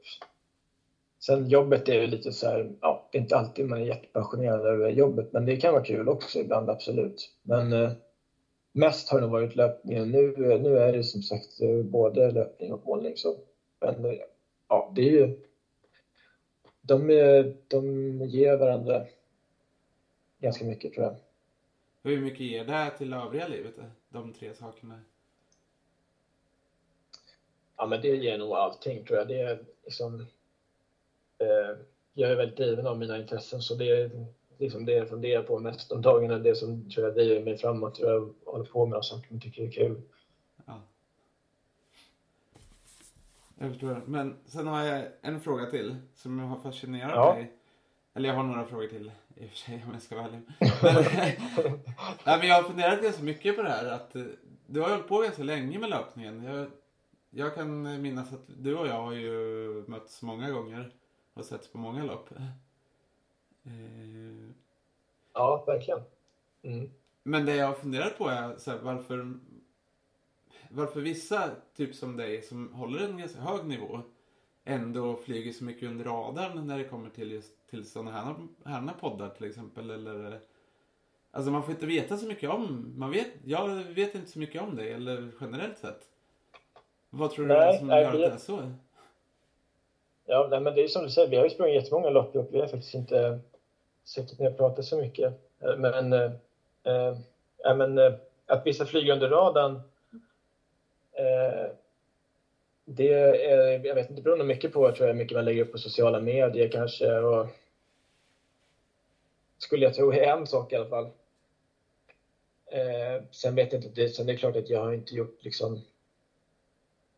[1.19, 4.65] Sen jobbet är ju lite så här, ja, det är inte alltid man är jättepassionerad
[4.65, 7.31] över jobbet, men det kan vara kul också ibland, absolut.
[7.41, 7.91] Men eh,
[8.71, 10.11] mest har det nog varit löpningen.
[10.11, 13.17] Nu, nu är det som sagt eh, både löpning och målning.
[13.17, 13.35] Så,
[13.79, 14.19] men
[14.69, 15.39] ja, det är ju...
[16.81, 17.07] De,
[17.67, 19.05] de ger varandra
[20.39, 21.15] ganska mycket tror jag.
[22.05, 23.75] Hur mycket ger det till övriga livet,
[24.09, 24.99] de tre sakerna?
[27.77, 29.27] Ja, men det ger nog allting tror jag.
[29.27, 30.19] Det är liksom,
[31.37, 31.77] eh,
[32.13, 34.25] jag är väldigt driven av mina intressen så det är
[34.57, 36.39] liksom det jag funderar på mest om dagarna.
[36.39, 39.39] Det som tror jag driver mig framåt, tror jag håller på med och sånt man
[39.39, 40.01] tycker är kul.
[40.65, 40.81] Ja.
[43.57, 44.01] Jag förstår.
[44.05, 47.33] Men sen har jag en fråga till som har fascinerat ja.
[47.33, 47.51] mig
[48.13, 50.41] eller jag har några frågor till i och för sig om jag ska vara ärlig.
[50.59, 50.69] Men,
[52.25, 53.85] nej, men jag har funderat ganska mycket på det här.
[53.85, 54.23] Att, eh,
[54.67, 56.43] du har hållit på ganska länge med löpningen.
[56.43, 56.67] Jag,
[57.29, 59.33] jag kan minnas att du och jag har ju
[59.87, 60.91] mötts många gånger
[61.33, 62.31] och setts på många lopp.
[63.65, 64.49] Eh,
[65.33, 66.01] ja, verkligen.
[66.61, 66.89] Mm.
[67.23, 69.39] Men det jag har funderat på är så här, varför...
[70.69, 74.01] varför vissa, typ som dig, som håller en ganska hög nivå,
[74.63, 78.93] ändå flyger så mycket under radarn när det kommer till just till sådana här, här
[78.99, 79.89] poddar till exempel.
[79.89, 80.39] Eller,
[81.31, 84.61] alltså man får inte veta så mycket om, man vet, jag vet inte så mycket
[84.61, 85.99] om det, eller generellt sett.
[87.09, 88.71] Vad tror du Nej, är som nej, gör att det- är så?
[90.25, 92.47] Ja, nej, men det är som du säger, vi har ju sprungit jättemånga lopp och
[92.51, 93.39] vi har faktiskt inte
[94.03, 95.33] suttit ner och pratat så mycket.
[95.59, 96.31] Eh, Men, eh,
[97.63, 98.13] ja, men eh,
[98.45, 99.81] att vissa flyger under radarn,
[102.85, 105.61] det är, jag vet inte, det beror nog mycket på tror jag, mycket man lägger
[105.61, 107.17] upp på sociala medier kanske.
[107.17, 107.47] Och,
[109.65, 111.05] skulle jag tro är en sak i alla fall.
[112.71, 115.43] Eh, sen vet jag inte, det, sen är det klart att jag har inte gjort
[115.43, 115.81] liksom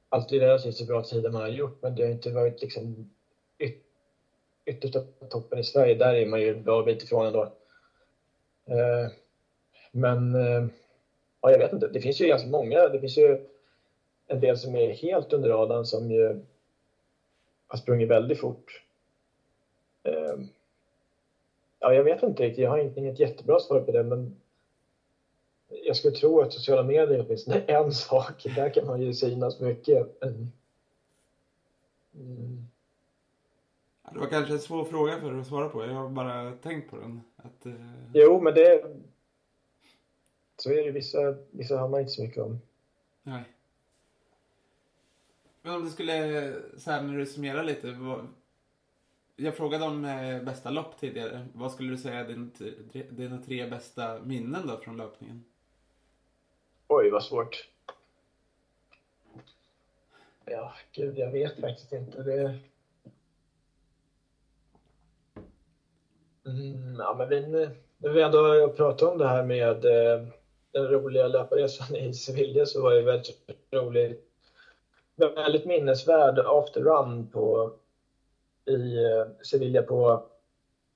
[0.09, 3.09] alltid relativt så bra tider man har gjort, men det har inte varit liksom
[3.59, 3.83] yt,
[4.65, 5.95] yttersta toppen i Sverige.
[5.95, 7.43] Där är man ju en bra bit ifrån ändå.
[8.65, 9.11] Eh,
[9.91, 10.65] men eh,
[11.41, 12.87] ja, jag vet inte, det finns ju ganska många.
[12.87, 13.47] Det finns ju
[14.27, 16.41] en del som är helt under radarn som ju
[17.67, 18.83] har sprungit väldigt fort.
[20.03, 20.37] Eh,
[21.79, 24.35] ja, jag vet inte riktigt, jag har inte inget jättebra svar på det, men
[25.69, 28.43] jag skulle tro att sociala medier är åtminstone en sak.
[28.55, 30.23] Där kan man ju synas mycket.
[30.23, 30.47] Mm,
[34.03, 35.85] Ja, Det var kanske en svår fråga för dig att svara på.
[35.85, 37.21] Jag har bara tänkt på den.
[37.35, 37.73] Att, eh,
[38.13, 38.83] jo, men det...
[40.57, 40.91] Så är det.
[40.91, 42.59] Vissa, vissa har man inte så mycket om.
[43.23, 43.43] nej.
[45.61, 47.91] Men om du skulle, så här när du summerar lite.
[47.91, 48.27] Vad,
[49.39, 51.47] jag frågade om eh, bästa lopp tidigare.
[51.53, 52.51] Vad skulle du säga är din,
[52.91, 55.43] tre- dina tre bästa minnen då från löpningen?
[56.87, 57.67] Oj, vad svårt.
[60.45, 62.23] Ja, gud, jag vet faktiskt inte.
[62.23, 62.59] Det...
[66.45, 70.27] Mm, ja, men vi, när vi ändå pratar pratat om det här med eh,
[70.71, 74.23] den roliga löparresan i Sevilla så var det väldigt roligt.
[75.15, 77.73] Väldigt minnesvärd after run på,
[78.67, 80.23] i eh, Sevilla på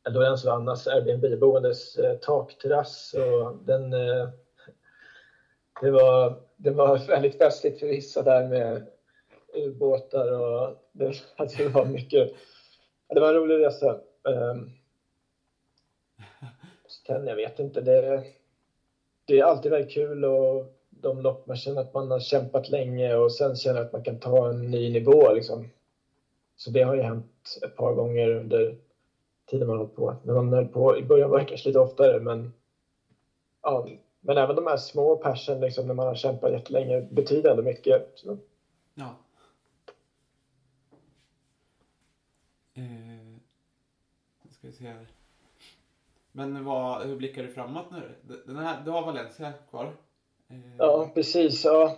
[0.09, 3.13] Lorenzo Annas Airbnb-boendes eh, takterrass.
[3.13, 4.29] Och den, eh,
[5.81, 8.87] det, var, det var väldigt festligt för vissa där med
[9.53, 11.13] ubåtar och det,
[11.57, 12.33] det var mycket.
[13.07, 13.99] Det var en rolig resa.
[14.29, 14.69] Ehm,
[17.07, 18.23] sen, jag vet inte, det,
[19.25, 23.15] det är alltid väldigt kul och de lopp man känner att man har kämpat länge
[23.15, 25.69] och sen känner att man kan ta en ny nivå liksom.
[26.61, 28.77] Så det har ju hänt ett par gånger under
[29.45, 30.15] tiden man hållit på.
[30.23, 32.53] När man höll på i början var det kanske lite oftare men
[33.61, 33.87] ja,
[34.19, 38.11] men även de här små persen liksom, när man har kämpat jättelänge betyder ändå mycket.
[38.15, 38.37] Så,
[38.93, 39.15] Ja.
[42.73, 43.37] Eh,
[44.51, 45.07] ska vi se här.
[46.31, 48.35] Men vad, hur blickar du framåt nu?
[48.45, 49.93] Den här, du har Valencia kvar.
[50.47, 51.65] Eh, ja, precis.
[51.65, 51.97] Ja.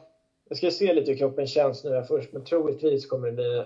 [0.50, 3.64] Jag ska se lite hur kroppen känns nu här först, men troligtvis kommer det bli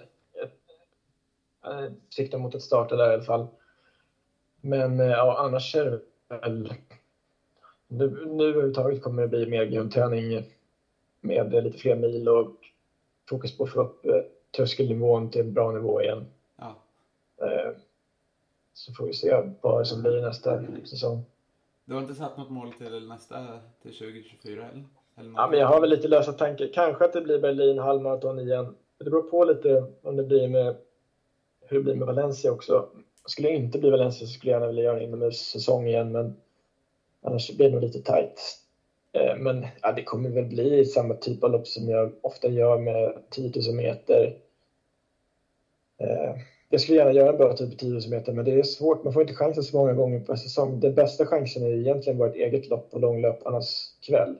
[1.68, 3.48] ett, äh, sikta mot att starta där i alla fall.
[4.62, 6.74] Men eh, ja, annars är det väl...
[7.88, 10.44] Nu, nu överhuvudtaget kommer det bli mer grundträning
[11.22, 12.56] med lite fler mil och
[13.30, 14.22] fokus på att få upp eh,
[14.56, 16.26] tröskelnivån till en bra nivå igen.
[16.58, 16.76] Ja.
[17.46, 17.72] Eh,
[18.74, 21.24] Så får vi se vad som blir nästa säsong.
[21.86, 24.84] Du har inte satt något mål till nästa, till 2024 eller?
[25.18, 26.70] eller Ja, men jag har väl lite lösa tankar.
[26.74, 28.76] Kanske att det blir Berlin halvmaraton igen.
[28.98, 30.76] Det beror på lite om det blir med
[31.70, 32.90] hur det blir med Valencia också.
[33.26, 36.36] Skulle det inte bli Valencia så skulle jag gärna vilja göra en inomhussäsong igen, men
[37.22, 38.42] annars blir det nog lite tajt.
[39.14, 42.78] Eh, men ja, det kommer väl bli samma typ av lopp som jag ofta gör
[42.78, 44.38] med 10 000 meter.
[46.00, 46.36] Eh,
[46.70, 49.04] jag skulle gärna göra en bra typ av 10 000 meter, men det är svårt.
[49.04, 50.80] Man får inte chansen så många gånger per säsong.
[50.80, 54.36] Den bästa chansen är egentligen vårt eget lopp på långlöparnas kväll.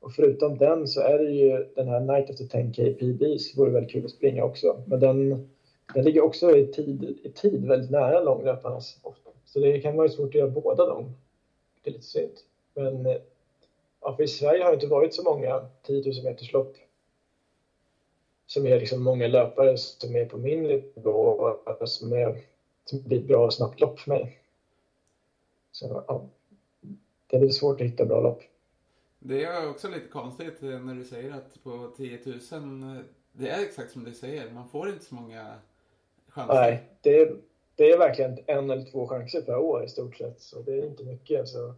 [0.00, 3.70] Och förutom den så är det ju den här Night of the 10K så vore
[3.70, 4.82] väldigt kul att springa också.
[4.86, 5.48] Men den,
[5.94, 9.30] den ligger också i tid, i tid väldigt nära långlöparnas ofta.
[9.44, 11.14] Så det kan vara svårt att göra båda dem.
[11.82, 12.32] Det är lite synd.
[12.74, 13.16] Men eh,
[14.00, 16.76] ja, för i Sverige har det inte varit så många 10 000 meters lopp
[18.46, 22.42] som är liksom många löpare som är på min nivå och som, är,
[22.84, 24.38] som blir ett bra och snabbt lopp för mig.
[25.72, 26.28] Så ja,
[27.26, 28.42] det är lite svårt att hitta bra lopp.
[29.18, 32.36] Det är också lite konstigt eh, när du säger att på 10 000,
[32.96, 35.54] eh, det är exakt som du säger, man får inte så många
[36.30, 36.54] chanser.
[36.54, 37.36] Nej, det är,
[37.76, 40.86] det är verkligen en eller två chanser per år i stort sett, så det är
[40.86, 41.48] inte mycket.
[41.48, 41.74] Så.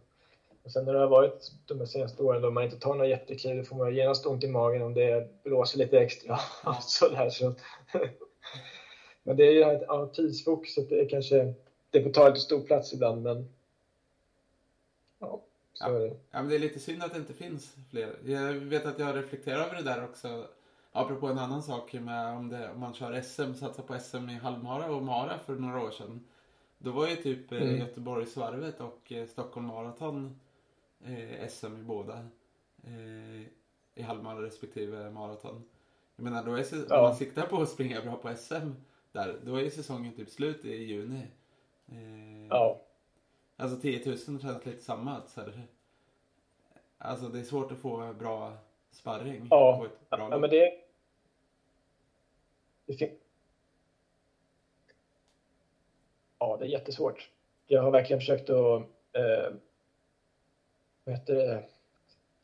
[0.63, 3.57] Och sen när det har varit de senaste åren då man inte tar några jättekliv,
[3.57, 6.39] då får man genast ont i magen om det blåser lite extra.
[6.63, 6.77] Ja.
[6.81, 7.53] så där, så.
[9.23, 11.53] men det är ju ett ja, tidsfokus, så det är kanske
[11.93, 13.53] det får ta lite stor plats ibland, men
[15.19, 15.41] ja,
[15.73, 16.07] Så är det.
[16.07, 18.15] Ja, men det är lite synd att det inte finns fler.
[18.25, 20.47] Jag vet att jag reflekterar över det där också.
[20.95, 24.33] Apropå en annan sak med om, det, om man kör SM, satsar på SM i
[24.33, 26.25] halvmara och mara för några år sedan.
[26.77, 27.77] Då var ju typ eh, Mm.
[27.79, 30.39] Göteborgsvarvet och eh, Stockholm Marathon
[31.05, 32.13] eh, SM i båda.
[32.83, 33.41] Eh,
[33.95, 35.63] I halvmara respektive maraton.
[36.15, 36.97] Jag menar, då är Ja.
[36.97, 38.71] om man siktar på att springa bra på SM
[39.11, 41.27] där, då är ju säsongen typ slut i juni.
[41.91, 42.81] Eh, Ja.
[43.57, 45.21] Alltså 10 000 känns lite samma.
[45.27, 45.61] Så här,
[46.97, 48.53] alltså det är svårt att få bra
[48.91, 49.77] sparring Ja.
[49.79, 50.82] på ett bra Ja, men det...
[52.99, 53.11] det.
[56.39, 57.29] Ja, det är jättesvårt.
[57.67, 58.81] Jag har verkligen försökt att
[59.13, 59.53] eh,
[61.03, 61.63] vad heter det?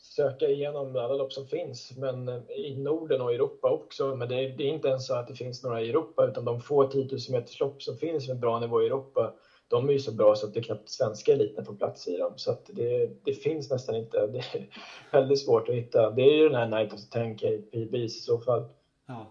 [0.02, 4.16] söka igenom alla lopp som finns, men eh, i Norden och Europa också.
[4.16, 6.46] Men det är, det är inte ens så att det finns några i Europa, utan
[6.46, 9.34] de få 10 000 meters lopp som finns med bra nivå i Europa,
[9.68, 12.18] de är ju så bra så att det är knappt svenska eliten får plats i
[12.18, 12.34] dem.
[12.36, 14.28] Så det, det finns nästan inte.
[14.28, 14.68] Det är
[15.12, 16.12] väldigt svårt att hitta.
[16.12, 18.66] Det är ju den här Night of the 10K PBs i så fall.
[19.08, 19.26] Ja.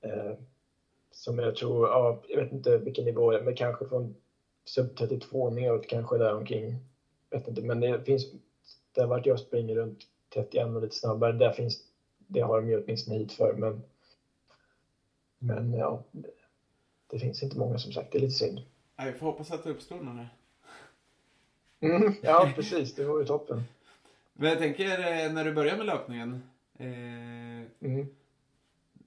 [0.00, 0.32] Eh,
[1.22, 4.14] som jag tror, ja, jag vet inte vilken nivå det är, men kanske från
[4.64, 6.76] sub 32 neråt kanske där omkring.
[7.30, 8.26] Vet inte, men det finns,
[8.92, 9.98] där vart jag springer runt
[10.34, 11.82] 31 och lite snabbare, där finns,
[12.18, 13.82] det har de ju åtminstone hit för, men
[15.38, 16.04] men ja,
[17.10, 18.60] det, finns inte många som sagt, det är lite synd.
[18.96, 20.28] Ja, Vi får hoppas att det uppstår någon här.
[21.80, 23.62] Mm, ja, precis, det vore toppen.
[24.32, 26.42] Men jag tänker eh, när du börjar med löpningen.
[26.78, 27.22] Eh,
[27.80, 28.06] Mm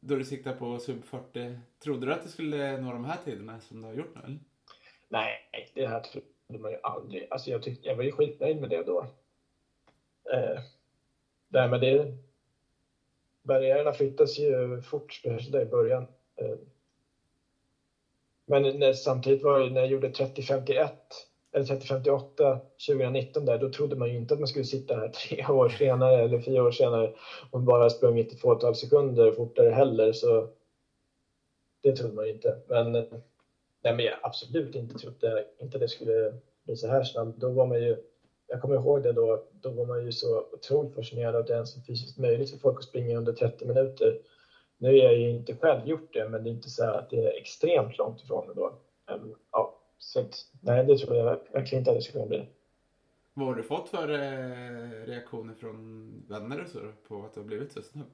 [0.07, 1.59] då du siktar på sub 40.
[1.83, 4.39] Trodde du att du skulle nå de här tiderna som du har gjort nu eller?
[5.09, 5.31] Nej,
[5.73, 7.27] det här trodde man ju aldrig.
[7.31, 9.07] Alltså jag, tyck, jag var ju skitnöjd med det då.
[10.33, 10.61] Eh,
[11.47, 12.17] där med det.
[13.41, 16.07] Barriärerna flyttas ju fort, speciellt där i början.
[16.35, 16.55] Eh,
[18.45, 20.89] men när, samtidigt var det när jag gjorde 30-51
[21.55, 25.45] eller 3058, 2019 där, då trodde man ju inte att man skulle sitta här tre
[25.47, 27.13] år senare eller fyra år senare
[27.51, 30.13] och bara sprungit ett fåtal sekunder fortare heller.
[30.13, 30.49] Så
[31.83, 32.57] det trodde man ju inte.
[32.67, 33.05] Men
[33.85, 36.33] Nej, men jag absolut inte trodde inte det skulle
[36.63, 37.37] bli så här snabbt.
[37.37, 37.97] Då var man ju,
[38.47, 41.77] jag kommer ihåg det då, då var man ju så otroligt fascinerad av det ens
[41.77, 44.19] är fysiskt möjligt för folk att springa under 30 minuter.
[44.77, 47.25] Nu har jag ju inte själv gjort det, men det är inte så att det
[47.25, 48.79] är extremt långt ifrån ändå.
[49.07, 52.47] Men, ja, så att, nej, det tror jag verkligen inte att det skulle kunna bli.
[53.33, 57.47] Vad har du fått för eh, reaktioner från vänner och så på att du har
[57.47, 58.07] blivit så snabb?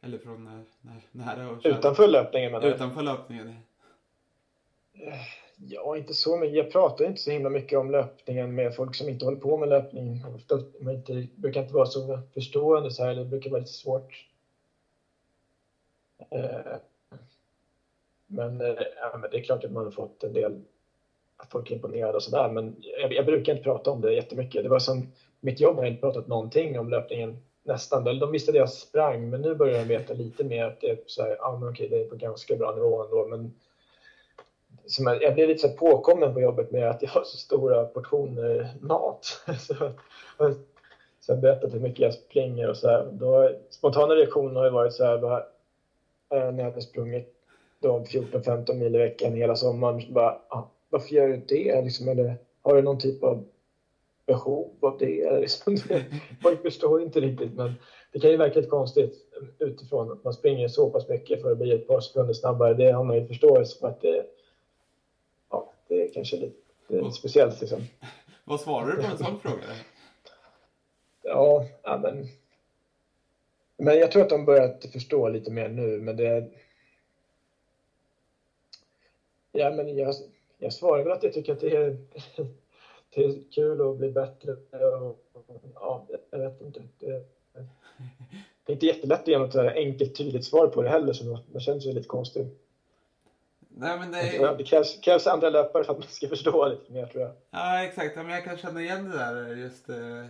[0.00, 1.78] Eller från när, när, nära och kära?
[1.78, 2.74] Utanför löpningen menar jag.
[2.74, 3.54] Utanför löpningen?
[5.56, 6.56] Ja, inte så mycket.
[6.56, 9.68] Jag pratar inte så himla mycket om löpningen med folk som inte håller på med
[9.68, 10.24] löpning.
[10.34, 13.14] Ofta man inte, brukar inte vara så förstående så här.
[13.14, 14.26] Det brukar vara lite svårt.
[16.30, 16.76] Eh,
[18.26, 20.62] Men, eh, ja, men det är klart att man har fått en del
[21.50, 22.48] folk är imponerade och sådär.
[22.48, 24.62] Men jag, jag brukar inte prata om det jättemycket.
[24.62, 28.04] Det var som mitt jobb har jag inte pratat någonting om löpningen nästan.
[28.04, 30.98] De visste att jag sprang, men nu börjar de veta lite mer att det är
[31.06, 33.26] så här, ah, men okej, det är på ganska bra nivå ändå.
[33.26, 33.54] Men
[34.86, 37.36] som jag, jag blev lite så här påkommen på jobbet med att jag har så
[37.36, 39.24] stora portioner mat.
[39.58, 39.74] så,
[41.20, 43.08] så jag berättat hur mycket jag springer och så här.
[43.12, 45.38] Då, spontana reaktioner har ju varit så här, bara,
[46.30, 47.34] äh, när jag hade sprungit
[47.82, 50.12] 14-15 mil i veckan hela sommaren.
[50.12, 50.62] Bara, ah,
[50.94, 51.82] varför gör du det?
[51.82, 53.48] Liksom, eller, har du någon typ av
[54.26, 55.20] behov av det?
[55.20, 55.76] Eller Liksom,
[56.42, 57.74] folk förstår inte riktigt, men
[58.12, 59.14] det kan ju verka lite konstigt
[59.58, 62.74] utifrån att man springer så pass mycket för att bli ett par sekunder snabbare.
[62.74, 64.26] Det har man ju förståelse för att det,
[65.50, 66.56] ja, det är kanske lite
[66.88, 67.60] är speciellt.
[67.60, 67.84] Liksom.
[68.44, 69.62] Vad svarar du på en sån fråga?
[71.22, 72.26] Ja, ja, men...
[73.76, 76.50] Men jag tror att de börjat förstå lite mer nu, men det...
[79.52, 80.14] Ja, men jag,
[80.58, 81.96] jag svarar väl att jag tycker att det är,
[83.14, 84.52] det är kul att bli bättre.
[85.00, 85.18] Och,
[85.74, 86.82] ja, jag vet inte.
[86.98, 87.24] Det,
[88.64, 91.60] det är inte jättelätt att ge något enkelt, tydligt svar på det heller, så man,
[91.60, 92.46] känner sig lite konstig.
[93.68, 94.56] Nej men det är...
[94.56, 97.32] Det krävs, krävs andra löpare för att man ska förstå lite mer, tror jag.
[97.50, 100.26] Ja exakt, Ja, men jag kan känna igen det där just eh,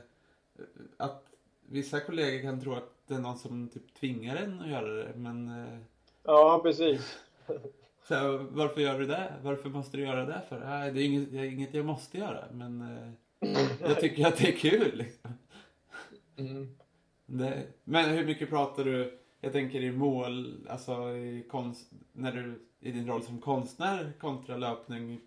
[0.96, 1.22] att
[1.68, 5.12] vissa kollegor kan tro att det är någon som typ tvingar en att göra det.
[5.14, 5.78] Men eh,
[6.22, 7.18] Ja, precis.
[8.08, 9.34] så här, varför gör du det?
[9.42, 10.60] Varför måste du göra det för?
[10.60, 13.10] Nej, det är inget, det är inget jag måste göra men eh,
[13.80, 14.96] jag tycker att det är kul.
[14.96, 15.38] Liksom.
[16.36, 16.76] Mm.
[17.26, 22.66] Det, men hur mycket pratar du, jag tänker i mål, alltså i konst, när du,
[22.80, 25.20] i din roll som konstnär kontra löpning,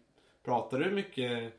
[0.44, 1.54] pratar du mycket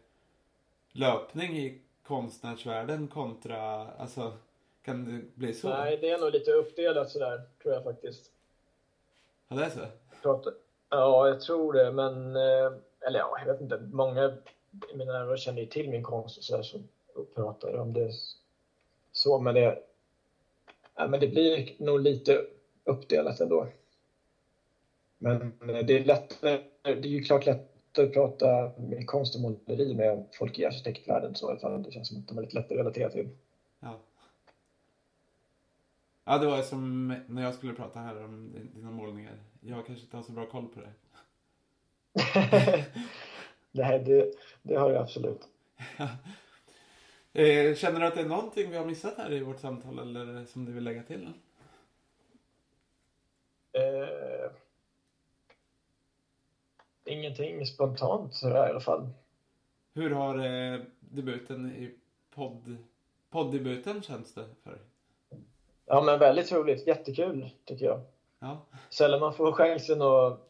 [0.93, 4.33] löpning i konstnärsvärlden kontra, alltså
[4.83, 5.69] kan det bli så?
[5.69, 8.31] Nej, det är nog lite uppdelat sådär, tror jag faktiskt.
[9.49, 9.87] Ja, det är så?
[10.23, 10.51] Prata.
[10.91, 12.37] Ja, jag tror det, men...
[12.37, 12.73] Eh,
[13.07, 13.79] eller ja, jag vet inte.
[13.79, 14.39] Många
[14.93, 16.81] i mina närmare känner ju till min konst och sådär, så
[17.35, 18.11] pratar om det
[19.13, 19.79] så, men det,
[20.97, 22.45] ja, men det blir nog lite
[22.85, 23.69] uppdelat ändå.
[25.19, 29.41] Men eh, det är lättare, det är ju klart lättare att prata med konst och
[29.41, 31.83] måleri med folk i arkitektvärlden så i alla fall.
[31.83, 33.29] Det känns som att de är lite lättare att relatera till.
[36.29, 36.39] Ja.
[36.39, 39.39] Det var som när jag skulle prata här om dina målningar.
[39.61, 40.93] Jag kanske inte har så bra koll på det.
[43.71, 44.33] Nej, det,
[44.63, 45.49] det har jag absolut.
[47.33, 50.45] Eh, känner du att det är någonting vi har missat här i vårt samtal eller
[50.45, 51.33] som du vill lägga till?
[53.73, 54.51] Eh,
[57.05, 59.09] ingenting spontant sådär i alla fall.
[59.95, 61.95] Hur har eh, debuten i
[62.35, 62.77] podd,
[63.31, 64.81] poddebuten känts det för dig?
[65.89, 66.87] Ja, men väldigt roligt.
[66.87, 68.01] Jättekul, tycker jag.
[68.39, 68.59] Ja.
[68.91, 70.41] Sällan man får chansen att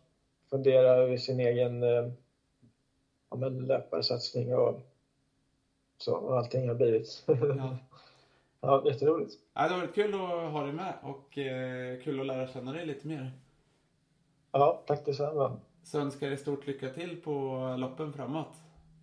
[0.51, 2.11] fundera över sin egen eh,
[3.31, 4.81] ja, men löparsatsning och
[5.99, 7.25] så, och allting har blivit.
[7.29, 7.77] Ja.
[8.61, 9.33] ja, jätteroligt.
[9.55, 12.73] Ja, det har varit kul att ha dig med och eh, kul att lära känna
[12.73, 13.33] dig lite mer.
[14.53, 15.57] Ja, tack detsamma.
[15.83, 17.31] Så önskar jag dig stort lycka till på
[17.79, 18.55] loppen framåt.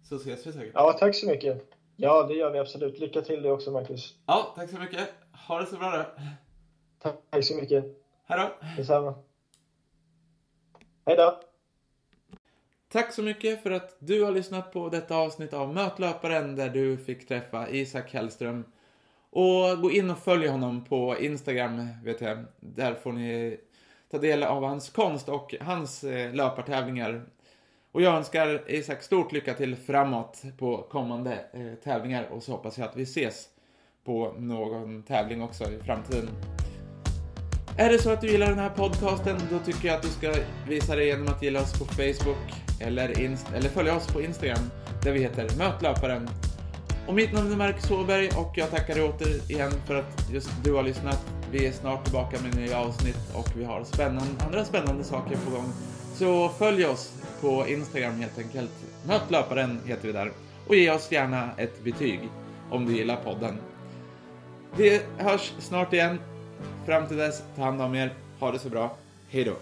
[0.03, 0.72] Så ses vi säkert.
[0.74, 1.72] Ja, tack så mycket.
[1.95, 2.99] Ja, det gör vi absolut.
[2.99, 4.14] Lycka till dig också, Marcus.
[4.26, 5.10] Ja, tack så mycket.
[5.48, 6.06] Ha det så bra då.
[7.30, 7.86] Tack så mycket.
[8.26, 8.68] Hej då.
[8.78, 9.16] Detsamma.
[11.06, 11.40] Hej då.
[12.91, 16.98] Tack så mycket för att du har lyssnat på detta avsnitt av Mötlöparen där du
[16.98, 18.64] fick träffa Isak Hellström.
[19.30, 22.45] Och gå in och följ honom på Instagram, vet jag.
[22.60, 23.60] Där får ni
[24.12, 27.26] ta del av hans konst och hans eh, löpartävlingar.
[27.91, 32.78] Och jag önskar Isak stort lycka till framåt på kommande eh, tävlingar och så hoppas
[32.78, 33.49] jag att vi ses
[34.06, 36.30] på någon tävling också i framtiden.
[37.77, 40.34] Är det så att du gillar den här podcasten, då tycker jag att du ska
[40.68, 44.69] visa det genom att gilla oss på Facebook eller, inst- eller följa oss på Instagram
[45.03, 46.30] där vi heter Mötlöparen.
[47.07, 50.73] Och mitt namn är Marcus Åberg och jag tackar dig återigen för att just du
[50.73, 51.26] har lyssnat.
[51.52, 55.52] Vi är snart tillbaka med nya avsnitt och vi har spännande, andra spännande saker på
[55.52, 55.72] gång.
[56.15, 58.72] Så följ oss på Instagram helt enkelt.
[59.07, 60.32] Mötlöparen heter vi där.
[60.68, 62.19] Och ge oss gärna ett betyg
[62.72, 63.57] om du gillar podden.
[64.78, 66.20] Vi hörs snart igen.
[66.86, 68.14] Fram till dess, ta hand om er.
[68.40, 68.98] Ha det så bra.
[69.30, 69.54] Hej då.